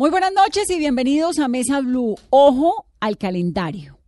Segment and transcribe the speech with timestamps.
[0.00, 2.16] Muy buenas noches y bienvenidos a Mesa Blue.
[2.30, 3.98] Ojo al calendario.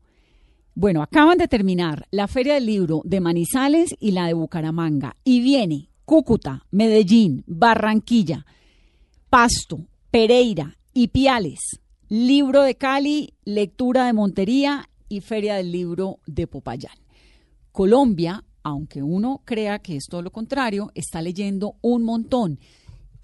[0.75, 5.17] Bueno, acaban de terminar la Feria del Libro de Manizales y la de Bucaramanga.
[5.23, 8.47] Y viene Cúcuta, Medellín, Barranquilla,
[9.29, 11.61] Pasto, Pereira y Piales.
[12.09, 16.97] Libro de Cali, lectura de Montería y Feria del Libro de Popayán.
[17.71, 22.61] Colombia, aunque uno crea que es todo lo contrario, está leyendo un montón.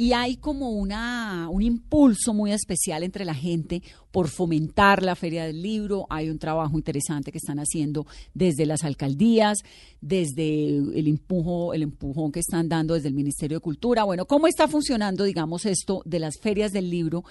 [0.01, 5.45] Y hay como una, un impulso muy especial entre la gente por fomentar la Feria
[5.45, 6.07] del Libro.
[6.09, 9.59] Hay un trabajo interesante que están haciendo desde las alcaldías,
[10.01, 14.05] desde el, empujo, el empujón que están dando desde el Ministerio de Cultura.
[14.05, 17.25] Bueno, ¿cómo está funcionando, digamos, esto de las ferias del libro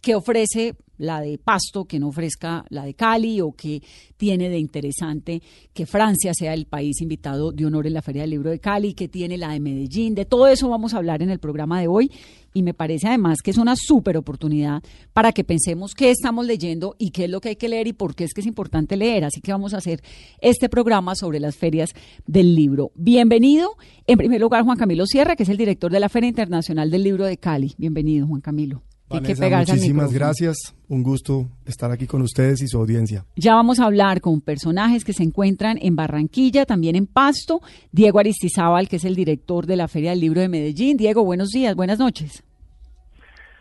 [0.00, 3.82] que ofrece la de Pasto, que no ofrezca la de Cali, o que
[4.16, 5.40] tiene de interesante
[5.72, 8.94] que Francia sea el país invitado de honor en la Feria del Libro de Cali,
[8.94, 10.14] que tiene la de Medellín.
[10.14, 12.10] De todo eso vamos a hablar en el programa de hoy
[12.52, 14.82] y me parece además que es una súper oportunidad
[15.12, 17.92] para que pensemos qué estamos leyendo y qué es lo que hay que leer y
[17.92, 19.24] por qué es que es importante leer.
[19.24, 20.02] Así que vamos a hacer
[20.40, 21.90] este programa sobre las ferias
[22.26, 22.90] del libro.
[22.96, 26.90] Bienvenido, en primer lugar, Juan Camilo Sierra, que es el director de la Feria Internacional
[26.90, 27.74] del Libro de Cali.
[27.78, 28.82] Bienvenido, Juan Camilo.
[29.08, 30.74] Vanessa, muchísimas gracias.
[30.88, 33.24] Un gusto estar aquí con ustedes y su audiencia.
[33.36, 37.60] Ya vamos a hablar con personajes que se encuentran en Barranquilla, también en Pasto.
[37.92, 40.96] Diego Aristizábal, que es el director de la Feria del Libro de Medellín.
[40.96, 42.42] Diego, buenos días, buenas noches.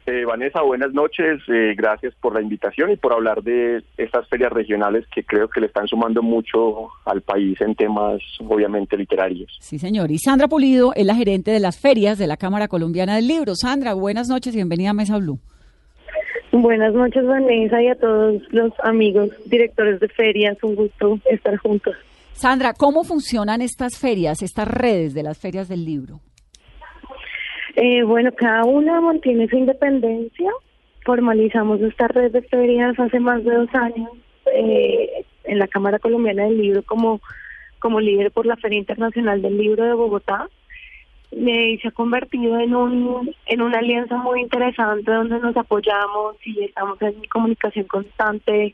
[0.10, 1.42] Eh, Vanessa, buenas noches.
[1.50, 5.60] Eh, gracias por la invitación y por hablar de estas ferias regionales que creo que
[5.60, 9.58] le están sumando mucho al país en temas, obviamente, literarios.
[9.60, 10.10] Sí, señor.
[10.10, 13.54] Y Sandra Pulido es la gerente de las ferias de la Cámara Colombiana del Libro.
[13.56, 15.40] Sandra, buenas noches y bienvenida a Mesa Blue.
[16.54, 20.58] Buenas noches, Vanessa, y a todos los amigos directores de ferias.
[20.64, 21.98] Un gusto estar juntos.
[22.32, 26.22] Sandra, ¿cómo funcionan estas ferias, estas redes de las ferias del libro?
[27.80, 30.52] Eh, bueno, cada una mantiene su independencia.
[31.06, 34.10] Formalizamos esta red de ferias hace más de dos años
[34.52, 37.22] eh, en la Cámara Colombiana del Libro como,
[37.78, 40.50] como líder por la Feria Internacional del Libro de Bogotá.
[41.32, 46.64] y se ha convertido en, un, en una alianza muy interesante donde nos apoyamos y
[46.64, 48.74] estamos en comunicación constante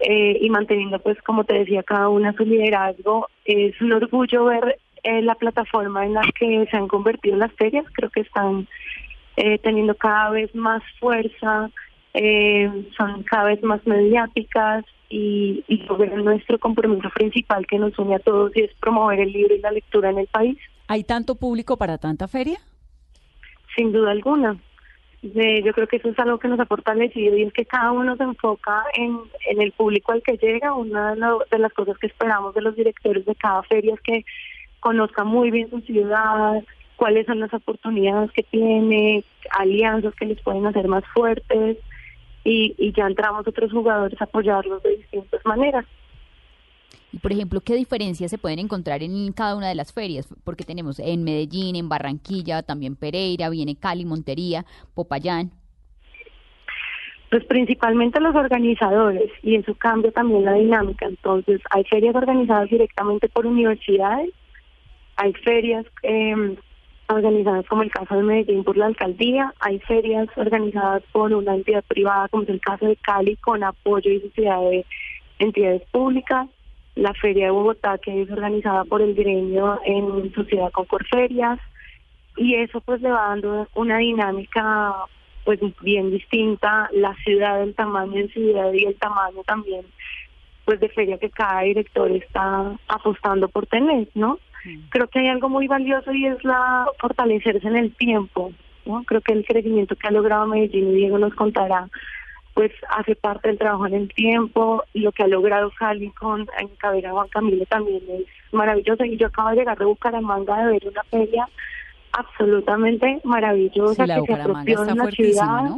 [0.00, 3.30] eh, y manteniendo, pues, como te decía, cada una su liderazgo.
[3.46, 7.86] Es un orgullo ver eh, la plataforma en la que se han convertido las ferias.
[7.92, 8.66] Creo que están
[9.36, 11.70] eh, teniendo cada vez más fuerza,
[12.12, 18.18] eh, son cada vez más mediáticas y, y nuestro compromiso principal que nos une a
[18.18, 20.58] todos y es promover el libro y la lectura en el país.
[20.88, 22.58] ¿Hay tanto público para tanta feria?
[23.76, 24.56] Sin duda alguna.
[25.22, 28.16] yo creo que eso es algo que nos ha fortalecido y es que cada uno
[28.16, 30.74] se enfoca en, en el público al que llega.
[30.74, 34.24] Una de las cosas que esperamos de los directores de cada feria es que
[34.86, 36.62] conozca muy bien su ciudad,
[36.94, 41.78] cuáles son las oportunidades que tiene, alianzas que les pueden hacer más fuertes
[42.44, 45.84] y, y ya entramos otros jugadores a apoyarlos de distintas maneras.
[47.12, 50.32] Y por ejemplo, ¿qué diferencias se pueden encontrar en cada una de las ferias?
[50.44, 54.64] Porque tenemos en Medellín, en Barranquilla, también Pereira, viene Cali, Montería,
[54.94, 55.50] Popayán.
[57.28, 61.06] Pues principalmente los organizadores y eso cambia también la dinámica.
[61.06, 64.30] Entonces, hay ferias organizadas directamente por universidades
[65.16, 66.56] hay ferias eh,
[67.08, 71.84] organizadas como el caso de Medellín por la alcaldía, hay ferias organizadas por una entidad
[71.84, 74.84] privada como es el caso de Cali con apoyo y sociedad de
[75.38, 76.48] entidades públicas,
[76.94, 81.58] la feria de Bogotá que es organizada por el gremio en sociedad con Corferias
[82.36, 84.94] y eso pues le va dando una dinámica
[85.44, 89.86] pues bien distinta, la ciudad, el tamaño en ciudad y el tamaño también
[90.64, 94.40] pues de feria que cada director está apostando por tener, ¿no?
[94.90, 98.52] Creo que hay algo muy valioso y es la fortalecerse en el tiempo.
[98.84, 99.02] ¿no?
[99.04, 101.88] Creo que el crecimiento que ha logrado Medellín, y Diego nos contará,
[102.54, 106.48] pues hace parte del trabajo en el tiempo y lo que ha logrado Cali con
[106.58, 109.04] en Cabera Juan Camilo también es maravilloso.
[109.04, 111.46] Y yo acabo de llegar de Bucaramanga de ver una feria
[112.12, 115.70] absolutamente maravillosa que se apropió en la ciudad.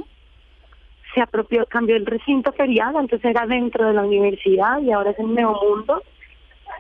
[1.15, 5.19] Se apropió, cambió el recinto ferial, antes era dentro de la universidad y ahora es
[5.19, 6.03] en Nuevo Mundo.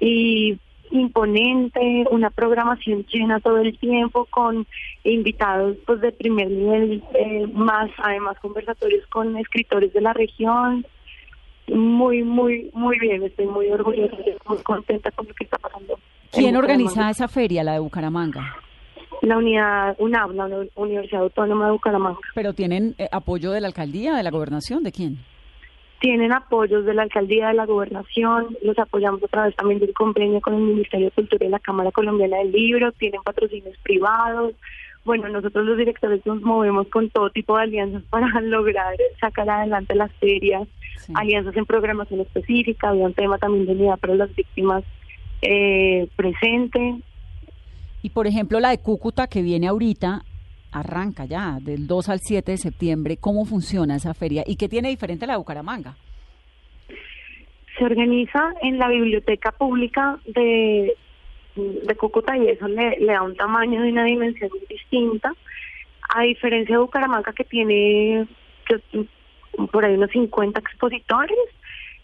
[0.00, 0.60] Y
[0.90, 4.66] imponente, una programación llena todo el tiempo con
[5.04, 10.84] invitados pues de primer nivel, eh, más además conversatorios con escritores de la región.
[11.68, 15.98] Muy, muy, muy bien, estoy muy orgullosa, muy contenta con lo que está pasando.
[16.32, 18.56] ¿Quién organiza esa feria, la de Bucaramanga?
[19.22, 22.20] La unidad UNAB, la Universidad Autónoma de Bucaramanga.
[22.34, 25.18] ¿Pero tienen eh, apoyo de la alcaldía, de la gobernación, de quién?
[26.00, 30.40] Tienen apoyos de la alcaldía de la gobernación, los apoyamos a través también del convenio
[30.40, 34.54] con el Ministerio de Cultura y la Cámara Colombiana del Libro, tienen patrocinios privados.
[35.04, 39.94] Bueno, nosotros los directores nos movemos con todo tipo de alianzas para lograr sacar adelante
[39.94, 40.68] las ferias,
[41.14, 44.84] alianzas en programación específica, había un tema también de unidad para las víctimas
[45.42, 46.98] eh, presente.
[48.02, 50.22] Y por ejemplo la de Cúcuta que viene ahorita,
[50.72, 53.16] arranca ya del 2 al 7 de septiembre.
[53.16, 55.96] ¿Cómo funciona esa feria y qué tiene diferente la de Bucaramanga?
[57.78, 60.94] Se organiza en la biblioteca pública de,
[61.54, 65.32] de Cúcuta y eso le, da un tamaño y una dimensión distinta.
[66.14, 68.26] A diferencia de Bucaramanga que tiene
[69.72, 71.38] por ahí unos 50 expositores,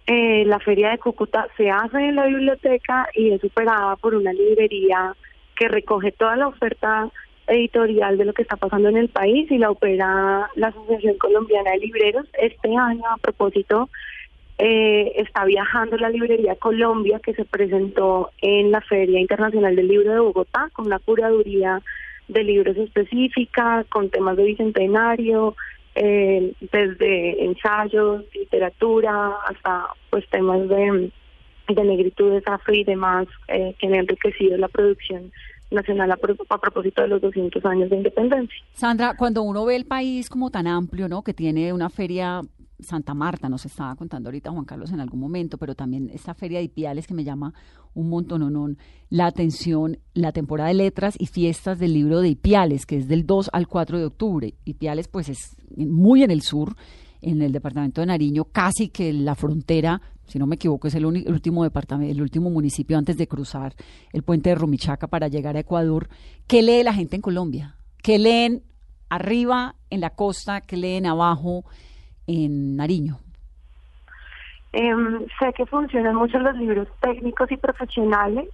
[0.07, 4.33] eh, la feria de Cúcuta se hace en la biblioteca y es superada por una
[4.33, 5.15] librería
[5.57, 7.11] que recoge toda la oferta
[7.47, 11.73] editorial de lo que está pasando en el país y la opera la Asociación Colombiana
[11.73, 12.27] de Libreros.
[12.41, 13.89] Este año, a propósito,
[14.59, 20.13] eh, está viajando la librería Colombia que se presentó en la Feria Internacional del Libro
[20.13, 21.83] de Bogotá con una curaduría
[22.29, 25.57] de libros específica, con temas de bicentenario,
[25.97, 31.11] eh, desde ensayos, literatura, hasta pues temas de,
[31.69, 35.33] de negritudes afro y demás eh, que han enriquecido la producción
[35.75, 38.57] nacional a, propósito de los 200 años de independencia.
[38.73, 41.23] Sandra, cuando uno ve el país como tan amplio, ¿no?
[41.23, 42.41] Que tiene una feria
[42.81, 46.59] Santa Marta, nos estaba contando ahorita Juan Carlos en algún momento, pero también esta feria
[46.59, 47.55] de Ipiales que me llama
[47.95, 48.77] un montón
[49.09, 53.27] la atención, la temporada de letras y fiestas del libro de Ipiales, que es del
[53.27, 54.55] 2 al 4 de octubre.
[54.65, 56.75] Ipiales pues es muy en el sur,
[57.21, 61.05] en el departamento de Nariño, casi que la frontera si no me equivoco, es el,
[61.05, 63.75] último departamento, el último municipio antes de cruzar
[64.13, 66.09] el puente de Rumichaca para llegar a Ecuador.
[66.47, 67.77] ¿Qué lee la gente en Colombia?
[68.03, 68.63] ¿Qué leen
[69.09, 70.61] arriba en la costa?
[70.61, 71.65] ¿Qué leen abajo
[72.27, 73.19] en Nariño?
[74.73, 78.49] Em, sé que funcionan mucho los libros técnicos y profesionales.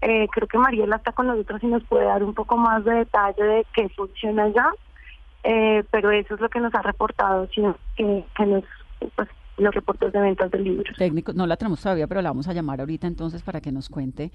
[0.00, 2.92] Eh, creo que Mariela está con nosotros y nos puede dar un poco más de
[2.94, 4.70] detalle de qué funciona allá.
[5.44, 8.64] Eh, pero eso es lo que nos ha reportado, que, que nos
[9.16, 10.84] pues, los reportes de ventas del libro.
[10.96, 13.88] Técnico, no la tenemos todavía, pero la vamos a llamar ahorita entonces para que nos
[13.88, 14.32] cuente.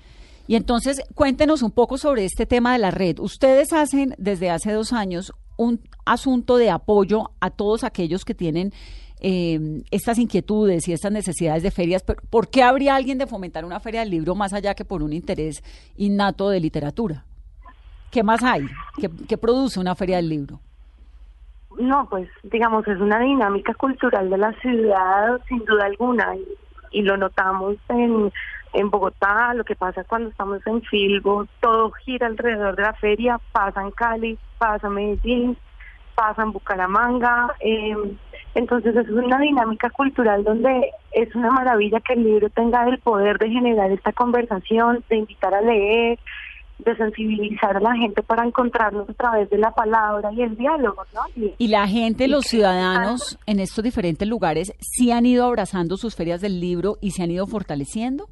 [0.47, 3.19] Y entonces cuéntenos un poco sobre este tema de la red.
[3.19, 8.71] Ustedes hacen desde hace dos años un asunto de apoyo a todos aquellos que tienen
[9.19, 12.03] eh, estas inquietudes y estas necesidades de ferias.
[12.03, 15.13] ¿Por qué habría alguien de fomentar una feria del libro más allá que por un
[15.13, 15.63] interés
[15.97, 17.25] innato de literatura?
[18.11, 18.61] ¿Qué más hay?
[19.27, 20.61] qué produce una feria del libro?
[21.77, 26.35] No, pues digamos, es una dinámica cultural de la ciudad, sin duda alguna,
[26.91, 28.31] y, lo notamos en,
[28.73, 33.39] en Bogotá, lo que pasa cuando estamos en Filbo, todo gira alrededor de la feria,
[33.51, 35.57] pasa en Cali, pasa en Medellín,
[36.15, 38.17] pasa en Bucaramanga, em,
[38.55, 43.37] entonces es una dinámica cultural donde es una maravilla que el libro tenga el poder
[43.37, 46.17] de generar esta conversación, de invitar a leer,
[46.79, 51.03] de sensibilizar a la gente para encontrarnos a través de la palabra y el diálogo,
[51.13, 51.21] ¿no?
[51.57, 56.41] Y, la gente, los ciudadanos en estos diferentes lugares, ¿sí han ido abrazando sus ferias
[56.41, 58.27] del libro y se han ido fortaleciendo?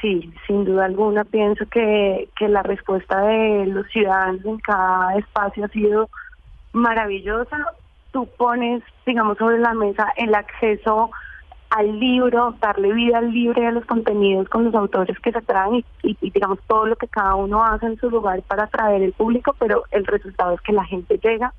[0.00, 5.64] Sí, sin duda alguna pienso que, que la respuesta de los ciudadanos en cada espacio
[5.64, 6.08] ha sido
[6.72, 7.56] maravillosa.
[8.12, 11.10] Tú pones, digamos, sobre la mesa el acceso
[11.70, 15.42] al libro, darle vida al libro y a los contenidos con los autores que se
[15.42, 19.12] traen y, digamos todo lo que cada uno hace en su lugar para atraer el
[19.12, 21.52] público, pero el resultado es que la gente llega.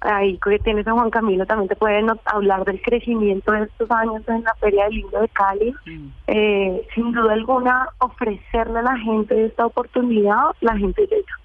[0.00, 4.22] Ahí que tienes a Juan Camilo también te pueden hablar del crecimiento de estos años
[4.26, 5.74] en la Feria del Libro de Cali.
[5.86, 6.08] Mm.
[6.26, 11.41] Eh, sin duda alguna, ofrecerle a la gente esta oportunidad, la gente llega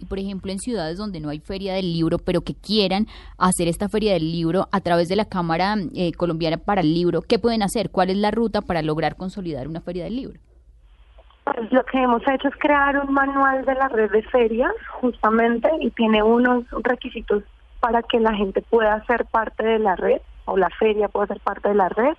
[0.00, 3.06] y por ejemplo en ciudades donde no hay feria del libro, pero que quieran
[3.38, 7.22] hacer esta feria del libro a través de la Cámara eh, Colombiana para el Libro,
[7.22, 7.90] ¿qué pueden hacer?
[7.90, 10.40] ¿Cuál es la ruta para lograr consolidar una feria del libro?
[11.44, 15.68] Pues lo que hemos hecho es crear un manual de la red de ferias, justamente,
[15.80, 17.42] y tiene unos requisitos
[17.80, 21.40] para que la gente pueda ser parte de la red, o la feria pueda ser
[21.40, 22.14] parte de la red.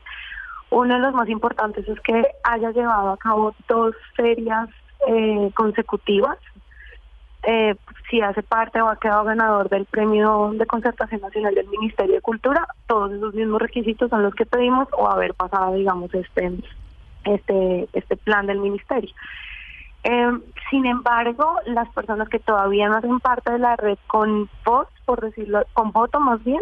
[0.69, 4.69] Uno de los más importantes es que haya llevado a cabo dos ferias
[5.07, 6.37] eh, consecutivas
[7.43, 7.75] eh,
[8.09, 12.21] si hace parte o ha quedado ganador del premio de concertación nacional del Ministerio de
[12.21, 16.51] Cultura, todos esos mismos requisitos son los que pedimos o haber pasado, digamos, este
[17.25, 19.13] este, este plan del ministerio.
[20.03, 20.31] Eh,
[20.69, 25.21] sin embargo, las personas que todavía no hacen parte de la red con voz, por
[25.21, 26.61] decirlo, con voto más bien,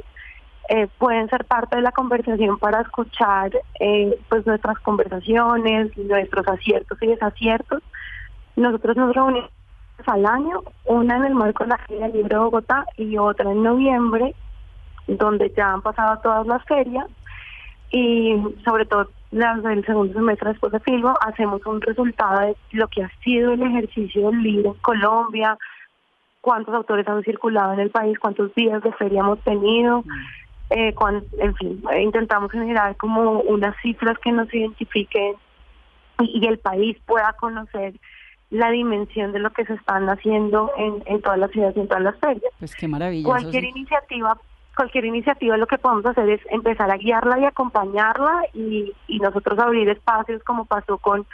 [0.70, 7.02] eh, pueden ser parte de la conversación para escuchar eh, pues nuestras conversaciones, nuestros aciertos
[7.02, 7.82] y desaciertos.
[8.56, 9.50] Nosotros nos reunimos
[10.08, 13.52] al año, una en el marco de la Feria del Libro de Bogotá y otra
[13.52, 14.36] en noviembre,
[15.08, 17.08] donde ya han pasado todas las ferias
[17.92, 22.88] y sobre todo las del segundo semestre después de Filbo, hacemos un resultado de lo
[22.88, 25.58] que ha sido el ejercicio del libro en Colombia,
[26.42, 30.12] cuántos autores han circulado en el país, cuántos días de feria hemos tenido, mm.
[30.72, 30.96] eh,
[31.40, 35.36] en fin, intentamos generar como unas cifras que nos identifiquen
[36.22, 37.94] y, el país pueda conocer
[38.50, 41.88] la dimensión de lo que se están haciendo en, en todas las ciudades y en
[41.88, 42.52] todas las ferias.
[42.58, 43.26] Pues qué maravilla.
[43.26, 44.38] Cualquier iniciativa
[44.80, 49.90] cualquier iniciativa lo que podemos hacer es empezar a guiarla y acompañarla y, nosotros abrir
[49.90, 51.26] espacios como pasó con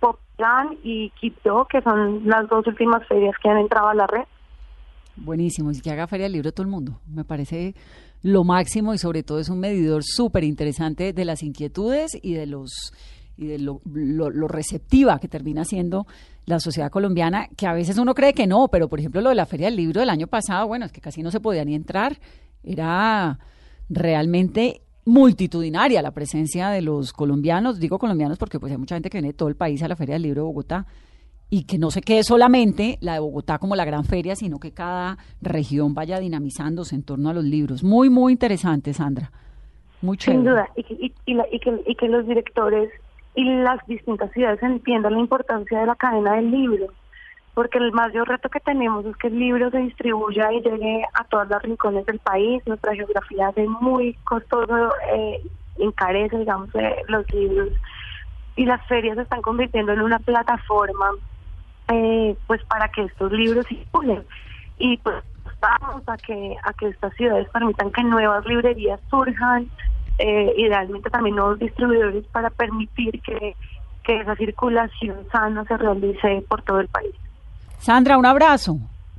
[0.00, 4.24] Poplan y Quito, que son las dos últimas ferias que han entrado a la red.
[5.14, 6.98] Buenísimo, y que haga Feria del Libro todo el mundo.
[7.06, 7.76] Me parece
[8.22, 12.46] lo máximo y sobre todo es un medidor súper interesante de las inquietudes y de
[12.46, 12.92] los
[13.38, 16.06] y de lo, lo, receptiva que termina siendo
[16.44, 19.36] la sociedad colombiana, que a veces uno cree que no, pero por ejemplo lo de
[19.36, 21.74] la Feria del Libro del año pasado, bueno, es que casi no se podía ni
[21.74, 22.18] entrar
[22.64, 23.38] era
[23.88, 29.18] realmente multitudinaria la presencia de los colombianos, digo colombianos porque pues hay mucha gente que
[29.18, 30.86] viene de todo el país a la Feria del Libro de Bogotá
[31.48, 34.72] y que no se quede solamente la de Bogotá como la gran feria, sino que
[34.72, 37.82] cada región vaya dinamizándose en torno a los libros.
[37.82, 39.30] Muy, muy interesante, Sandra.
[40.02, 42.90] Muy Sin duda, y, y, y, que, y que los directores
[43.38, 46.88] y las distintas ciudades entiendan la importancia de la cadena del libro
[47.58, 51.24] porque el mayor reto que tenemos es que el libro se distribuya y llegue a
[51.24, 52.62] todos los rincones del país.
[52.66, 55.42] Nuestra geografía es muy costoso, eh,
[55.80, 57.70] encarece, digamos, eh, los libros.
[58.54, 61.10] Y las ferias se están convirtiendo en una plataforma
[61.88, 64.22] eh, pues para que estos libros circulen.
[64.78, 65.16] Y pues
[65.60, 69.68] vamos a que, a que estas ciudades permitan que nuevas librerías surjan,
[70.18, 73.54] eh, idealmente también nuevos distribuidores para permitir que,
[74.04, 77.14] que esa circulación sana se realice por todo el país.
[77.78, 78.78] Sandra, un abrazo.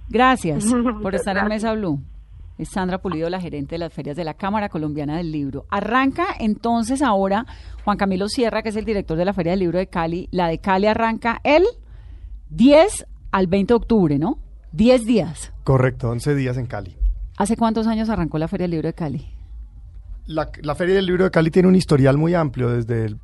[0.09, 0.65] Gracias
[1.01, 1.99] por estar en Mesa Blue.
[2.57, 5.65] Es Sandra Pulido, la gerente de las ferias de la Cámara Colombiana del Libro.
[5.69, 7.45] Arranca entonces ahora
[7.85, 10.27] Juan Camilo Sierra, que es el director de la Feria del Libro de Cali.
[10.31, 11.63] La de Cali arranca el
[12.49, 14.39] 10 al 20 de octubre, ¿no?
[14.73, 15.53] 10 días.
[15.63, 16.97] Correcto, 11 días en Cali.
[17.37, 19.38] ¿Hace cuántos años arrancó la Feria del Libro de Cali?
[20.29, 23.15] La, Feria del Libro de Cali tiene un historial muy amplio desde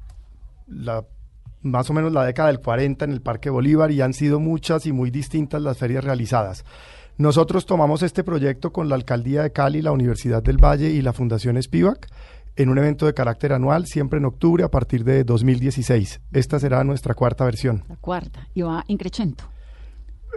[0.68, 1.06] la
[1.62, 4.88] más o menos la década del 40 en el Parque Bolívar y han sido muchas
[4.88, 6.66] y muy distintas las ferias realizadas.
[7.20, 11.14] Nosotros tomamos este proyecto con la Alcaldía de Cali, la Universidad del Valle y la
[11.14, 12.08] Fundación Spivak
[12.56, 16.22] en un evento de carácter anual, siempre en octubre a partir de 2016.
[16.34, 17.84] Esta será nuestra cuarta versión.
[17.88, 19.44] La cuarta, y va increciendo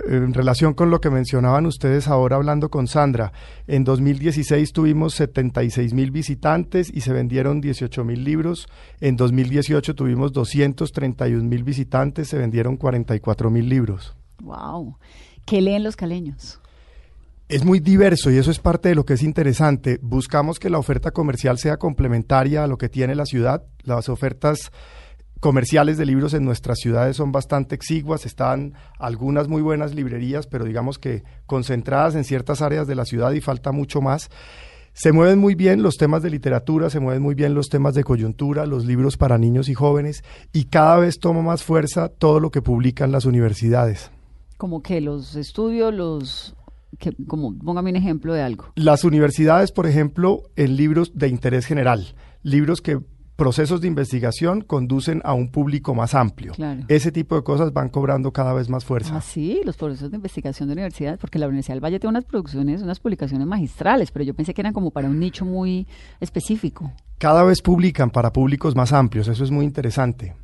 [0.06, 3.32] en relación con lo que mencionaban ustedes ahora hablando con Sandra,
[3.66, 8.68] en 2016 tuvimos 76 mil visitantes y se vendieron 18 mil libros.
[9.00, 14.16] En 2018 tuvimos 231 mil visitantes, se vendieron 44 mil libros.
[14.42, 14.96] ¡Wow!
[15.44, 16.60] ¿Qué leen los caleños?
[17.48, 19.98] Es muy diverso y eso es parte de lo que es interesante.
[20.02, 23.62] Buscamos que la oferta comercial sea complementaria a lo que tiene la ciudad.
[23.84, 24.70] Las ofertas
[25.40, 30.64] comerciales de libros en nuestras ciudades son bastante exiguas, están algunas muy buenas librerías, pero
[30.64, 34.30] digamos que concentradas en ciertas áreas de la ciudad y falta mucho más.
[34.92, 38.02] Se mueven muy bien los temas de literatura, se mueven muy bien los temas de
[38.02, 42.50] coyuntura, los libros para niños y jóvenes, y cada vez toma más fuerza todo lo
[42.50, 44.10] que publican las universidades.
[44.56, 46.56] Como que los estudios, los
[46.98, 48.72] que, como póngame un ejemplo de algo.
[48.74, 52.98] Las universidades, por ejemplo, en libros de interés general, libros que
[53.38, 56.54] procesos de investigación conducen a un público más amplio.
[56.88, 59.16] Ese tipo de cosas van cobrando cada vez más fuerza.
[59.16, 62.24] Ah, sí, los procesos de investigación de universidades, porque la Universidad del Valle tiene unas
[62.24, 65.86] producciones, unas publicaciones magistrales, pero yo pensé que eran como para un nicho muy
[66.18, 66.90] específico.
[67.18, 70.34] Cada vez publican para públicos más amplios, eso es muy interesante.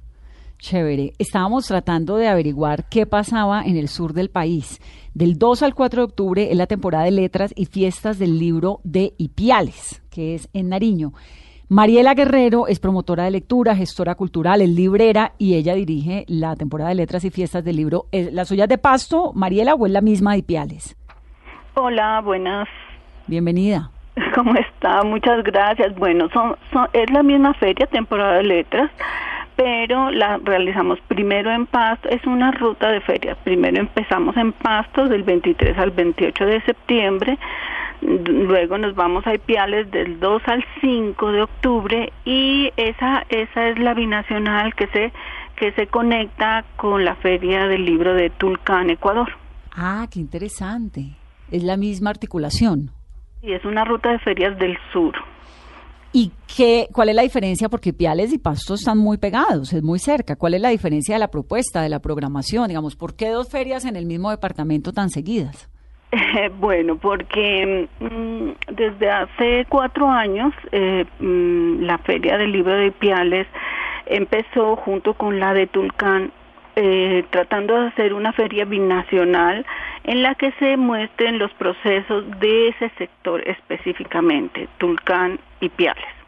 [0.61, 1.15] Chévere.
[1.19, 4.81] Estábamos tratando de averiguar qué pasaba en el sur del país.
[5.15, 8.81] Del 2 al 4 de octubre es la temporada de letras y fiestas del libro
[8.85, 11.13] de Ipiales, que es en Nariño.
[11.69, 16.91] Mariela Guerrero es promotora de lectura, gestora cultural, es librera y ella dirige la temporada
[16.91, 18.05] de letras y fiestas del libro.
[18.13, 20.95] ¿La suya es de Pasto, Mariela, o es la misma de Ipiales?
[21.75, 22.69] Hola, buenas.
[23.27, 23.91] Bienvenida.
[24.35, 25.03] ¿Cómo está?
[25.05, 25.95] Muchas gracias.
[25.97, 26.55] Bueno, son,
[26.93, 28.91] es la misma feria, temporada de letras,
[29.57, 33.37] pero la realizamos primero en Pasto, es una ruta de feria.
[33.43, 37.39] Primero empezamos en Pasto del 23 al 28 de septiembre,
[38.05, 43.79] luego nos vamos a Ipiales del 2 al 5 de octubre y esa esa es
[43.79, 45.13] la binacional que se
[45.57, 49.29] que se conecta con la Feria del Libro de Tulcán, Ecuador.
[49.73, 51.17] Ah, qué interesante.
[51.51, 52.91] Es la misma articulación.
[53.41, 55.15] Y es una ruta de ferias del sur.
[56.13, 57.69] ¿Y qué, cuál es la diferencia?
[57.69, 60.37] Porque Piales y Pasto están muy pegados, es muy cerca.
[60.37, 62.69] ¿Cuál es la diferencia de la propuesta, de la programación?
[62.69, 65.69] Digamos, ¿por qué dos ferias en el mismo departamento tan seguidas?
[66.59, 73.47] bueno, porque mm, desde hace cuatro años eh, mm, la Feria del Libro de Piales
[74.07, 76.33] empezó junto con la de Tulcán
[76.77, 79.65] eh, tratando de hacer una feria binacional
[80.03, 86.24] en la que se muestren los procesos de ese sector específicamente, Tulcán y Piales.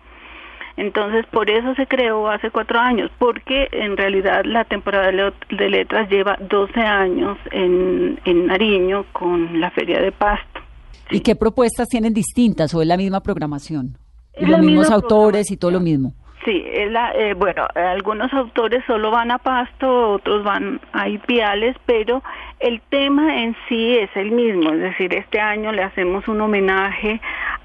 [0.77, 6.09] Entonces, por eso se creó hace cuatro años, porque en realidad la temporada de letras
[6.11, 10.61] lleva 12 años en, en Nariño con la Feria de Pasto.
[11.11, 13.97] ¿Y qué propuestas tienen distintas o es la misma programación?
[14.39, 16.13] los mismos autores y todo lo mismo.
[16.45, 22.23] Sí, eh, bueno, algunos autores solo van a Pasto, otros van a Ipiales, pero
[22.61, 27.21] el tema en sí es el mismo, es decir, este año le hacemos un homenaje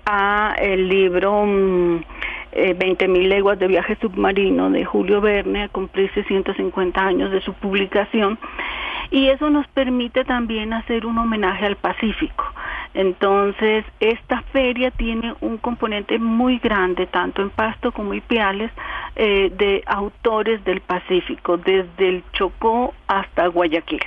[0.05, 2.03] a el libro mm,
[2.51, 7.53] eh, 20.000 leguas de viaje submarino de Julio Verne a cumplirse 150 años de su
[7.53, 8.39] publicación
[9.11, 12.45] y eso nos permite también hacer un homenaje al Pacífico.
[12.93, 18.71] Entonces, esta feria tiene un componente muy grande, tanto en Pasto como en Piales,
[19.15, 24.01] eh, de autores del Pacífico, desde el Chocó hasta Guayaquil.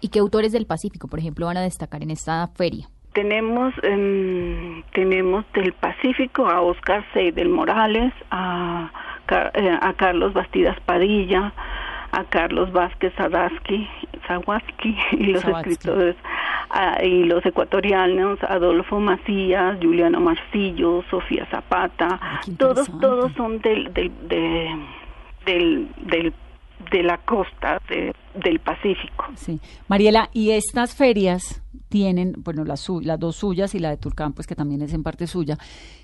[0.00, 2.88] ¿Y qué autores del Pacífico, por ejemplo, van a destacar en esta feria?
[3.14, 8.90] Tenemos, em, tenemos del Pacífico a Oscar Seidel Morales, a,
[9.54, 11.52] eh, a Carlos Bastidas Padilla,
[12.12, 13.88] a Carlos Vázquez Sadaski,
[14.26, 16.16] Zawaski y los escritores
[17.02, 22.18] y los ecuatorianos Adolfo Macías, Juliano Marcillo, Sofía Zapata,
[22.58, 24.10] todos todos son del del,
[25.46, 26.32] del, del
[26.90, 29.26] de la costa del Pacífico.
[29.36, 29.60] Sí.
[29.88, 34.46] Mariela, ¿y estas ferias tienen, bueno, las, las dos suyas y la de Turcán, pues
[34.46, 35.56] que también es en parte suya,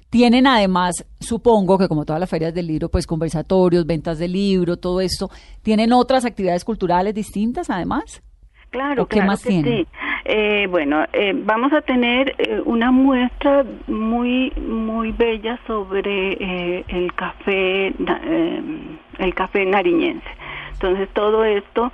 [0.09, 4.77] tienen además, supongo que como todas las ferias del libro, pues conversatorios, ventas de libro,
[4.77, 5.31] todo esto,
[5.63, 8.23] ¿tienen otras actividades culturales distintas además?
[8.71, 9.87] Claro, ¿Qué más que sí.
[10.25, 17.93] Eh, bueno, eh, vamos a tener eh, una muestra muy muy bella sobre el café
[19.19, 20.29] el café nariñense.
[20.81, 21.93] Entonces todo esto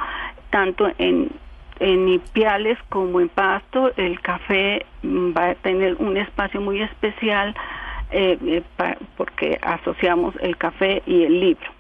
[0.51, 1.31] tanto en
[1.81, 7.55] en Ipiales como en Pasto el café mm, va a tener un espacio muy especial
[8.11, 8.63] eh, eh
[9.17, 11.71] porque asociamos el café y el libro.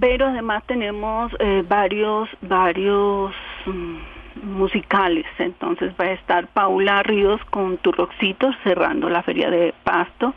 [0.00, 3.32] Pero además tenemos eh, varios, varios
[3.66, 3.96] mm,
[4.42, 5.26] musicales.
[5.38, 10.34] Entonces va a estar Paula Ríos con Turroxitos cerrando la feria de Pasto.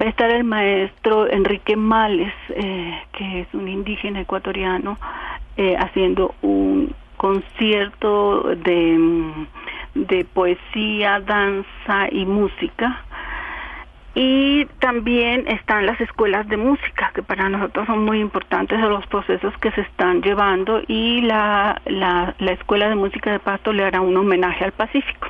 [0.00, 4.98] Va a estar el maestro Enrique Males, eh, que es un indígena ecuatoriano,
[5.78, 9.46] haciendo un concierto de, mm,
[9.94, 13.04] de poesía, danza y música
[14.14, 19.04] y también están las escuelas de música, que para nosotros son muy importantes de los
[19.08, 23.84] procesos que se están llevando y la, la, la Escuela de Música de Pasto le
[23.84, 25.28] hará un homenaje al Pacífico.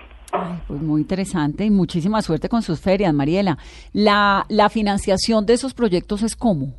[0.67, 3.59] Pues muy interesante y muchísima suerte con sus ferias, Mariela.
[3.93, 6.75] ¿La, la financiación de esos proyectos es cómo?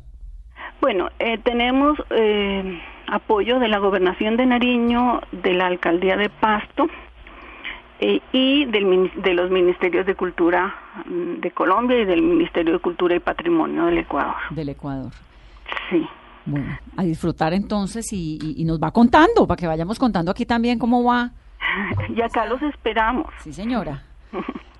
[0.80, 6.86] Bueno, eh, tenemos eh, apoyo de la Gobernación de Nariño, de la Alcaldía de Pasto,
[7.98, 10.74] eh, y del, de los ministerios de cultura
[11.06, 14.34] mm, de Colombia y del Ministerio de Cultura y Patrimonio del Ecuador.
[14.50, 15.12] Del Ecuador.
[15.90, 16.06] Sí.
[16.44, 20.78] Bueno, a disfrutar entonces y, y, nos va contando, para que vayamos contando aquí también
[20.78, 21.32] cómo va.
[22.08, 23.26] Y acá los esperamos.
[23.40, 24.02] Sí, señora.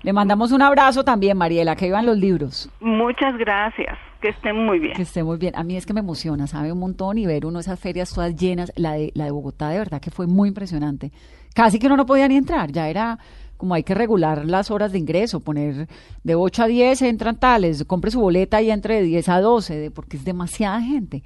[0.03, 2.69] Le mandamos un abrazo también, Mariela, que iban los libros.
[2.79, 4.93] Muchas gracias, que estén muy bien.
[4.93, 5.55] Que estén muy bien.
[5.55, 8.35] A mí es que me emociona, sabe un montón y ver uno esas ferias todas
[8.35, 11.11] llenas, la de, la de Bogotá de verdad que fue muy impresionante
[11.57, 13.17] casi que uno no podía ni entrar, ya era
[13.57, 15.87] como hay que regular las horas de ingreso, poner
[16.23, 19.89] de 8 a 10 entran tales, compre su boleta y entre de 10 a 12,
[19.89, 21.23] porque es demasiada gente.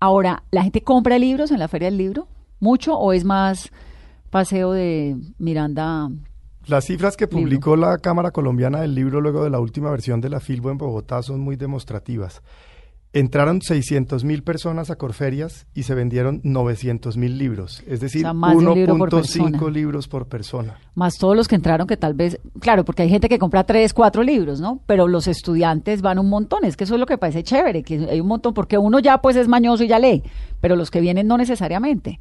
[0.00, 2.26] Ahora, ¿la gente compra libros en la Feria del Libro?
[2.58, 3.70] ¿Mucho o es más
[4.34, 6.10] paseo de Miranda?
[6.66, 10.28] Las cifras que publicó la Cámara Colombiana del Libro luego de la última versión de
[10.28, 12.42] la Filbo en Bogotá son muy demostrativas.
[13.12, 19.70] Entraron 600 mil personas a Corferias y se vendieron 900 mil libros, es decir, 1.5
[19.70, 20.80] libros por persona.
[20.96, 23.94] Más todos los que entraron que tal vez, claro, porque hay gente que compra 3,
[23.94, 24.80] 4 libros, ¿no?
[24.86, 28.08] Pero los estudiantes van un montón, es que eso es lo que parece chévere, que
[28.10, 30.24] hay un montón, porque uno ya pues es mañoso y ya lee,
[30.60, 32.18] pero los que vienen no necesariamente.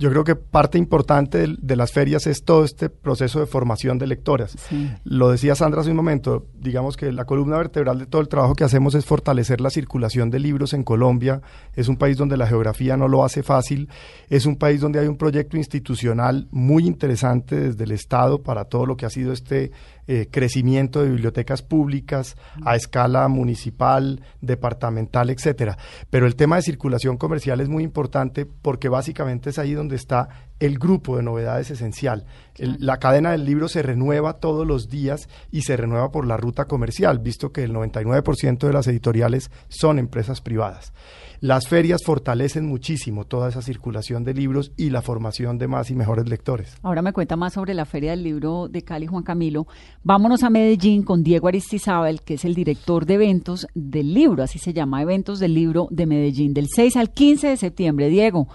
[0.00, 3.98] Yo creo que parte importante de, de las ferias es todo este proceso de formación
[3.98, 4.56] de lectoras.
[4.68, 4.90] Sí.
[5.04, 8.54] Lo decía Sandra hace un momento, digamos que la columna vertebral de todo el trabajo
[8.54, 11.42] que hacemos es fortalecer la circulación de libros en Colombia.
[11.76, 13.90] Es un país donde la geografía no lo hace fácil,
[14.30, 18.86] es un país donde hay un proyecto institucional muy interesante desde el Estado para todo
[18.86, 19.70] lo que ha sido este
[20.06, 25.78] eh, crecimiento de bibliotecas públicas a escala municipal, departamental, etcétera.
[26.10, 30.28] Pero el tema de circulación comercial es muy importante porque básicamente es ahí donde está
[30.60, 32.24] el grupo de novedades esencial.
[32.56, 36.36] El- la cadena del libro se renueva todos los días y se renueva por la
[36.36, 40.92] ruta comercial, visto que el 99% de las editoriales son empresas privadas.
[41.40, 45.94] Las ferias fortalecen muchísimo toda esa circulación de libros y la formación de más y
[45.94, 46.76] mejores lectores.
[46.82, 49.66] Ahora me cuenta más sobre la Feria del Libro de Cali, Juan Camilo.
[50.04, 54.58] Vámonos a Medellín con Diego Aristizábal, que es el director de eventos del libro, así
[54.58, 58.10] se llama, Eventos del Libro de Medellín, del 6 al 15 de septiembre.
[58.10, 58.46] Diego,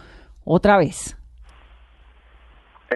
[0.43, 1.17] otra vez.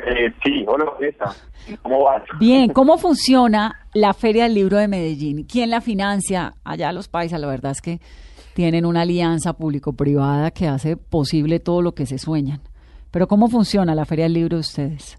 [0.05, 1.35] Eh, sí, hola, Vanessa.
[1.81, 2.23] ¿Cómo vas?
[2.39, 5.45] Bien, ¿cómo funciona la Feria del Libro de Medellín?
[5.45, 6.53] ¿Quién la financia?
[6.63, 7.99] Allá los países, la verdad es que
[8.53, 12.59] tienen una alianza público-privada que hace posible todo lo que se sueñan.
[13.11, 15.17] Pero ¿cómo funciona la Feria del Libro de ustedes?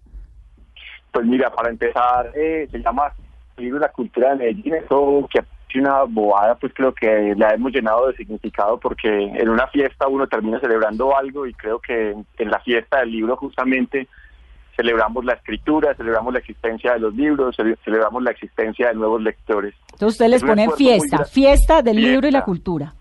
[1.12, 3.12] Pues mira, para empezar, eh, se llama
[3.56, 4.74] Libro de la Cultura de Medellín.
[4.74, 9.48] Eso que es una bobada, pues creo que la hemos llenado de significado porque en
[9.48, 14.08] una fiesta uno termina celebrando algo y creo que en la fiesta del libro justamente
[14.80, 19.20] celebramos la escritura, celebramos la existencia de los libros, cele- celebramos la existencia de nuevos
[19.22, 19.74] lectores.
[19.92, 22.94] Entonces ustedes les ponen fiesta, fiesta del libro y la cultura.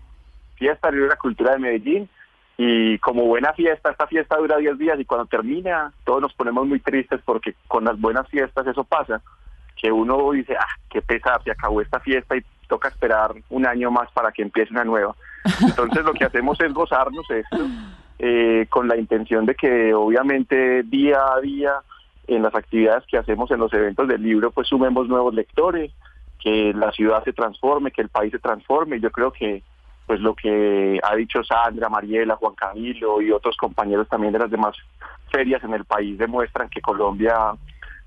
[0.56, 2.08] fiesta del libro de la cultura de Medellín
[2.58, 6.66] y como buena fiesta, esta fiesta dura 10 días y cuando termina todos nos ponemos
[6.66, 9.22] muy tristes porque con las buenas fiestas eso pasa,
[9.80, 13.90] que uno dice, ah, qué pesar, se acabó esta fiesta y toca esperar un año
[13.90, 15.14] más para que empiece una nueva.
[15.62, 17.56] Entonces lo que hacemos es gozarnos esto
[18.22, 21.72] eh, con la intención de que obviamente día a día
[22.26, 25.90] en las actividades que hacemos en los eventos del libro pues sumemos nuevos lectores,
[26.38, 29.00] que la ciudad se transforme, que el país se transforme.
[29.00, 29.62] Yo creo que
[30.06, 34.50] pues lo que ha dicho Sandra, Mariela, Juan Camilo y otros compañeros también de las
[34.50, 34.76] demás
[35.32, 37.36] ferias en el país demuestran que Colombia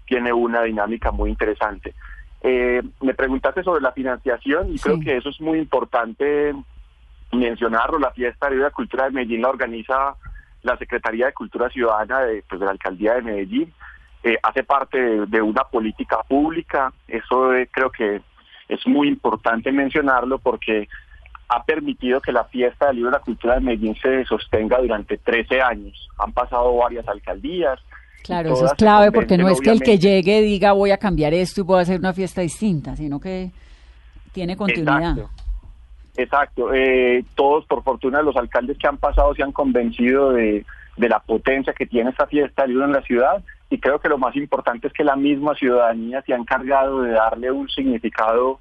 [0.06, 1.95] tiene una dinámica muy interesante.
[2.41, 4.84] Eh, me preguntaste sobre la financiación y Sí.
[4.84, 6.54] creo que eso es muy importante
[7.34, 8.00] mencionarlo.
[8.00, 10.15] La fiesta de la cultura de Medellín la organiza
[10.62, 13.74] la Secretaría de Cultura Ciudadana de, pues, de la Alcaldía de Medellín.
[14.24, 16.93] Eh, hace parte de, de una política pública.
[17.08, 18.22] Eso eh, creo que
[18.69, 20.88] es muy importante mencionarlo porque
[21.50, 25.17] ha permitido que la fiesta del libro de la cultura de Medellín se sostenga durante
[25.17, 26.10] 13 años.
[26.17, 27.80] Han pasado varias alcaldías.
[28.24, 31.34] Claro, eso es clave porque no es que el que llegue diga voy a cambiar
[31.34, 33.52] esto y voy a hacer una fiesta distinta, sino que
[34.32, 35.17] tiene continuidad.
[35.17, 35.42] Exacto.
[36.15, 36.73] Exacto.
[36.73, 40.65] Eh, todos, por fortuna, los alcaldes que han pasado se han convencido de,
[40.97, 44.10] de la potencia que tiene esta fiesta del libro en la ciudad y creo que
[44.10, 48.60] lo más importante es que la misma ciudadanía se ha encargado de darle un significado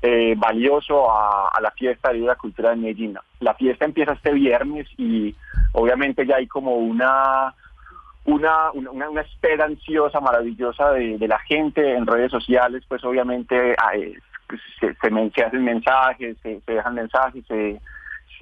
[0.00, 3.18] eh, valioso a, a la fiesta de la cultura de Medellín.
[3.40, 5.34] La fiesta empieza este viernes y
[5.72, 7.54] obviamente ya hay como una
[8.24, 13.74] una, una, una espera ansiosa, maravillosa de, de la gente en redes sociales, pues obviamente
[13.76, 13.92] ah,
[14.52, 17.80] eh, se, se, men- se hacen mensajes, se, dejan mensajes, se,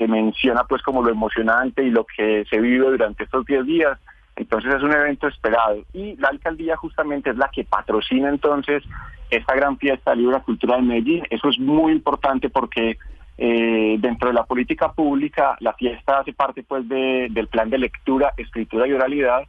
[0.07, 3.99] menciona pues como lo emocionante y lo que se vive durante estos 10 días.
[4.35, 5.85] Entonces es un evento esperado.
[5.93, 8.83] Y la alcaldía justamente es la que patrocina entonces
[9.29, 11.25] esta gran fiesta del libro de cultura de Medellín.
[11.29, 12.97] Eso es muy importante porque
[13.37, 17.79] eh, dentro de la política pública la fiesta hace parte pues de, del plan de
[17.79, 19.43] lectura, escritura y oralidad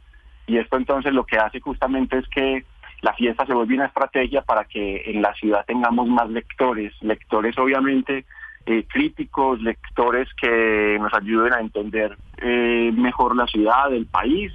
[0.46, 2.64] y esto entonces lo que hace justamente es que
[3.02, 7.58] la fiesta se vuelve una estrategia para que en la ciudad tengamos más lectores, lectores
[7.58, 8.24] obviamente
[8.64, 14.52] eh, críticos, lectores que nos ayuden a entender eh, mejor la ciudad, el país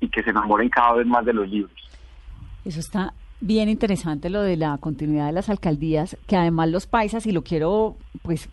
[0.00, 1.72] y que se enamoren cada vez más de los libros.
[2.64, 7.26] Eso está bien interesante lo de la continuidad de las alcaldías, que además los paisas,
[7.26, 8.48] y lo quiero pues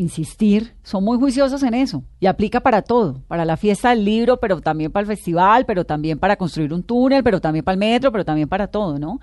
[0.00, 4.38] insistir, son muy juiciosos en eso y aplica para todo, para la fiesta del libro,
[4.38, 7.78] pero también para el festival, pero también para construir un túnel, pero también para el
[7.78, 9.20] metro, pero también para todo, ¿no?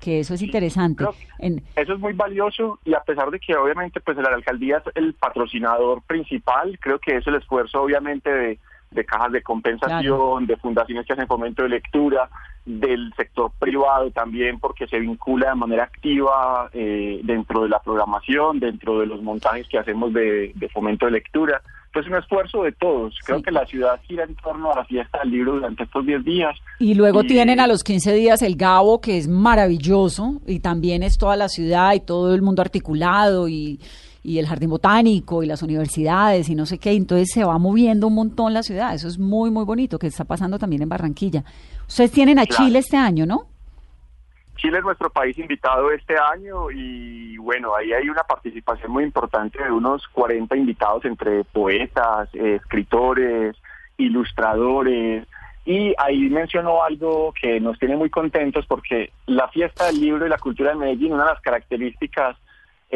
[0.00, 1.04] Que eso es interesante.
[1.38, 4.84] En, Eso es muy valioso y a pesar de que obviamente pues la alcaldía es
[4.96, 8.58] el patrocinador principal, creo que es el esfuerzo obviamente de,
[8.94, 12.28] de cajas de compensación, de fundaciones que hacen fomento de lectura,
[12.64, 18.58] del sector privado también porque se vincula de manera activa eh, dentro de la programación,
[18.60, 21.60] dentro de los montajes que hacemos de, de fomento de lectura.
[21.86, 23.14] Entonces un esfuerzo de todos.
[23.24, 23.44] Creo Sí.
[23.44, 26.56] que la ciudad gira en torno a la fiesta del libro durante estos 10 días.
[26.80, 31.02] y luego Y- tienen a los 15 días el Gabo, que es maravilloso, y también
[31.02, 33.78] es toda la ciudad y todo el mundo articulado y,
[34.24, 38.06] y el jardín botánico y las universidades y no sé qué, entonces se va moviendo
[38.06, 41.44] un montón la ciudad, eso es muy, muy bonito, que está pasando también en Barranquilla.
[41.86, 43.46] Ustedes tienen a Chile este año, ¿no?
[44.56, 49.62] Chile es nuestro país invitado este año y bueno, ahí hay una participación muy importante
[49.62, 53.54] de unos 40 invitados entre poetas, escritores,
[53.98, 55.28] ilustradores,
[55.66, 60.30] y ahí mencionó algo que nos tiene muy contentos porque la fiesta del libro y
[60.30, 62.36] la cultura de Medellín, una de las características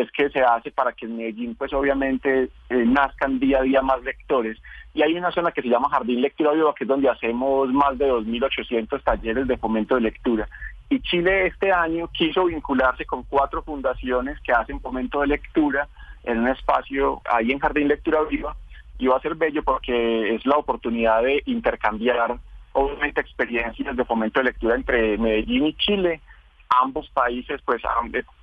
[0.00, 3.82] es que se hace para que en Medellín, pues obviamente, eh, nazcan día a día
[3.82, 4.58] más lectores.
[4.94, 7.96] Y hay una zona que se llama Jardín Lectura Viva, que es donde hacemos más
[7.98, 10.48] de 2.800 talleres de fomento de lectura.
[10.90, 15.86] Y Chile este año quiso vincularse con cuatro fundaciones que hacen fomento de lectura
[16.24, 18.56] en un espacio ahí en Jardín Lectura Viva.
[18.98, 22.38] Y va a ser bello porque es la oportunidad de intercambiar
[22.72, 26.20] obviamente experiencias de fomento de lectura entre Medellín y Chile.
[26.68, 27.82] Ambos países, pues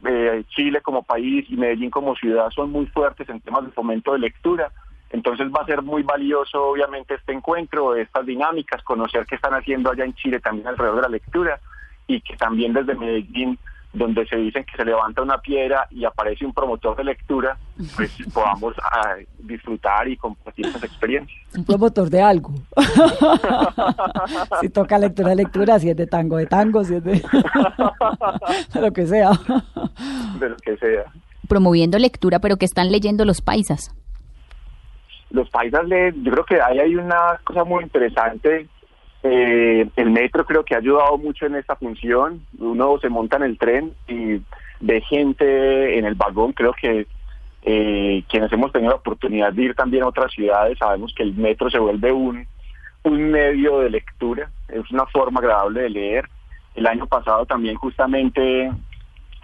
[0.05, 4.13] eh, Chile como país y Medellín como ciudad son muy fuertes en temas de fomento
[4.13, 4.71] de lectura.
[5.11, 9.91] Entonces va a ser muy valioso, obviamente, este encuentro, estas dinámicas, conocer qué están haciendo
[9.91, 11.59] allá en Chile también alrededor de la lectura
[12.07, 13.57] y que también desde Medellín
[13.95, 17.57] donde se dicen que se levanta una piedra y aparece un promotor de lectura,
[17.95, 21.37] pues podamos ah, disfrutar y compartir esas experiencias.
[21.55, 22.53] Un promotor de algo.
[24.61, 27.13] si toca lectura de lectura, si es de tango de tango, si es de,
[28.73, 29.31] de lo que sea.
[30.39, 31.05] De lo que sea.
[31.47, 33.95] Promoviendo lectura, pero que están leyendo los paisas.
[35.29, 38.67] Los paisas leen, yo creo que ahí hay una cosa muy interesante
[39.27, 42.45] eh, el metro creo que ha ayudado mucho en esta función.
[42.59, 44.39] Uno se monta en el tren y
[44.79, 46.53] ve gente en el vagón.
[46.53, 47.07] Creo que
[47.63, 51.33] eh, quienes hemos tenido la oportunidad de ir también a otras ciudades sabemos que el
[51.33, 52.45] metro se vuelve un,
[53.01, 54.51] un medio de lectura.
[54.67, 56.29] Es una forma agradable de leer.
[56.75, 58.71] El año pasado también justamente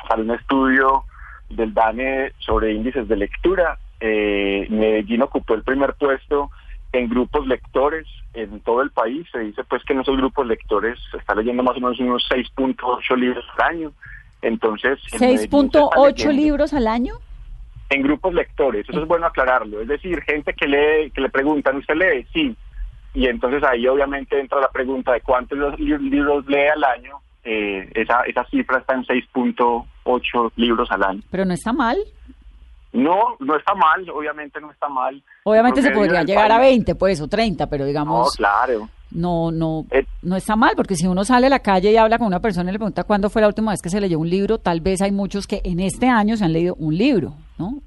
[0.07, 1.05] salió un estudio
[1.49, 3.79] del DANE sobre índices de lectura.
[3.99, 6.51] Eh, Medellín ocupó el primer puesto
[6.93, 9.27] en grupos lectores en todo el país.
[9.31, 12.27] Se dice pues que en esos grupos lectores se está leyendo más o menos unos
[12.29, 13.91] 6.8 libros al año.
[14.41, 14.99] Entonces...
[15.11, 17.15] ¿6.8 libros al año?
[17.89, 19.81] En grupos lectores, eso es bueno aclararlo.
[19.81, 22.25] Es decir, gente que lee, que le preguntan, ¿usted lee?
[22.33, 22.55] Sí.
[23.13, 27.17] Y entonces ahí obviamente entra la pregunta de cuántos libros lee al año.
[27.43, 31.21] Eh, esa, esa cifra está en 6.8 libros al año.
[31.29, 31.97] Pero no está mal.
[32.93, 35.21] No, no está mal, obviamente no está mal.
[35.43, 38.27] Obviamente se podría llegar a 20, pues, o 30, pero digamos...
[38.27, 38.89] No, claro.
[39.11, 42.17] No, no, eh, no está mal, porque si uno sale a la calle y habla
[42.17, 44.29] con una persona y le pregunta cuándo fue la última vez que se leyó un
[44.29, 47.81] libro, tal vez hay muchos que en este año se han leído un libro, ¿no?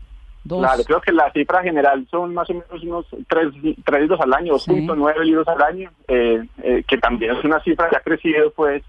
[0.46, 3.48] Claro, creo que la cifra general son más o menos unos tres,
[3.82, 7.88] tres libros al año, 2.9 libros al año, eh, eh, que también es una cifra
[7.88, 8.82] que ha crecido pues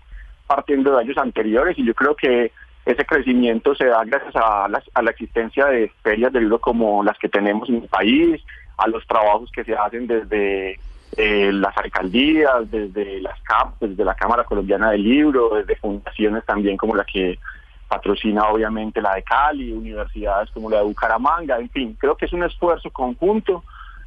[0.48, 2.52] partiendo de años anteriores y yo creo que
[2.86, 7.04] ese crecimiento se da gracias a la, a la existencia de ferias de libro como
[7.04, 8.44] las que tenemos en el país,
[8.78, 10.80] a los trabajos que se hacen desde
[11.18, 16.78] eh, las alcaldías, desde las CAP, desde la Cámara Colombiana del Libro, desde fundaciones también
[16.78, 17.40] como la que
[17.88, 22.34] patrocina obviamente la de Cali, universidades como la de Bucaramanga, en fin, creo que es
[22.34, 23.64] un esfuerzo conjunto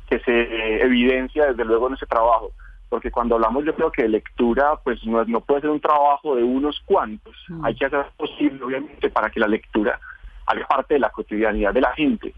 [0.08, 2.52] que se evidencia desde luego en ese trabajo
[2.88, 6.42] porque cuando hablamos yo creo que lectura pues no, no puede ser un trabajo de
[6.42, 7.64] unos cuantos, mm.
[7.64, 9.98] hay que hacer posible obviamente para que la lectura
[10.46, 12.34] haga parte de la cotidianidad de la gente,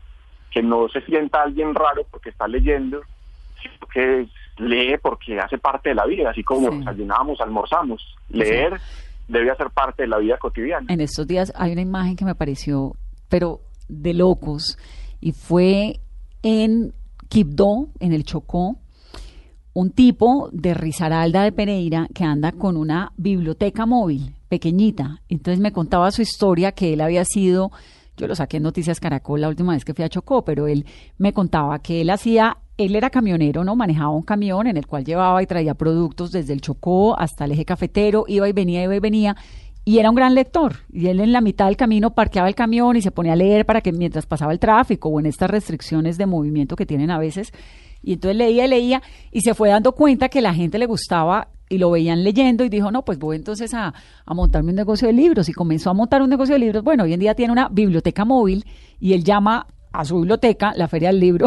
[0.50, 3.00] que no se sienta alguien raro porque está leyendo,
[3.62, 4.26] sino que
[4.58, 8.80] lee porque hace parte de la vida, así como desayunamos, almorzamos, leer
[9.30, 10.86] debe hacer parte de la vida cotidiana.
[10.92, 12.96] En estos días hay una imagen que me pareció,
[13.28, 14.76] pero de locos,
[15.20, 16.00] y fue
[16.42, 16.92] en
[17.28, 18.76] Quibdó, en el Chocó,
[19.72, 25.22] un tipo de Risaralda de Pereira que anda con una biblioteca móvil pequeñita.
[25.28, 27.70] Entonces me contaba su historia que él había sido,
[28.16, 30.84] yo lo saqué en Noticias Caracol la última vez que fui a Chocó, pero él
[31.18, 33.76] me contaba que él hacía, él era camionero, ¿no?
[33.76, 37.52] Manejaba un camión en el cual llevaba y traía productos desde el Chocó hasta el
[37.52, 39.36] eje cafetero, iba y venía, iba y venía.
[39.84, 40.76] Y era un gran lector.
[40.92, 43.64] Y él en la mitad del camino parqueaba el camión y se ponía a leer
[43.64, 47.18] para que mientras pasaba el tráfico o en estas restricciones de movimiento que tienen a
[47.18, 47.52] veces,
[48.02, 51.48] y entonces leía y leía y se fue dando cuenta que la gente le gustaba
[51.68, 53.94] y lo veían leyendo y dijo, no, pues voy entonces a,
[54.26, 56.82] a, montarme un negocio de libros y comenzó a montar un negocio de libros.
[56.82, 58.64] Bueno, hoy en día tiene una biblioteca móvil
[58.98, 61.46] y él llama a su biblioteca la Feria del Libro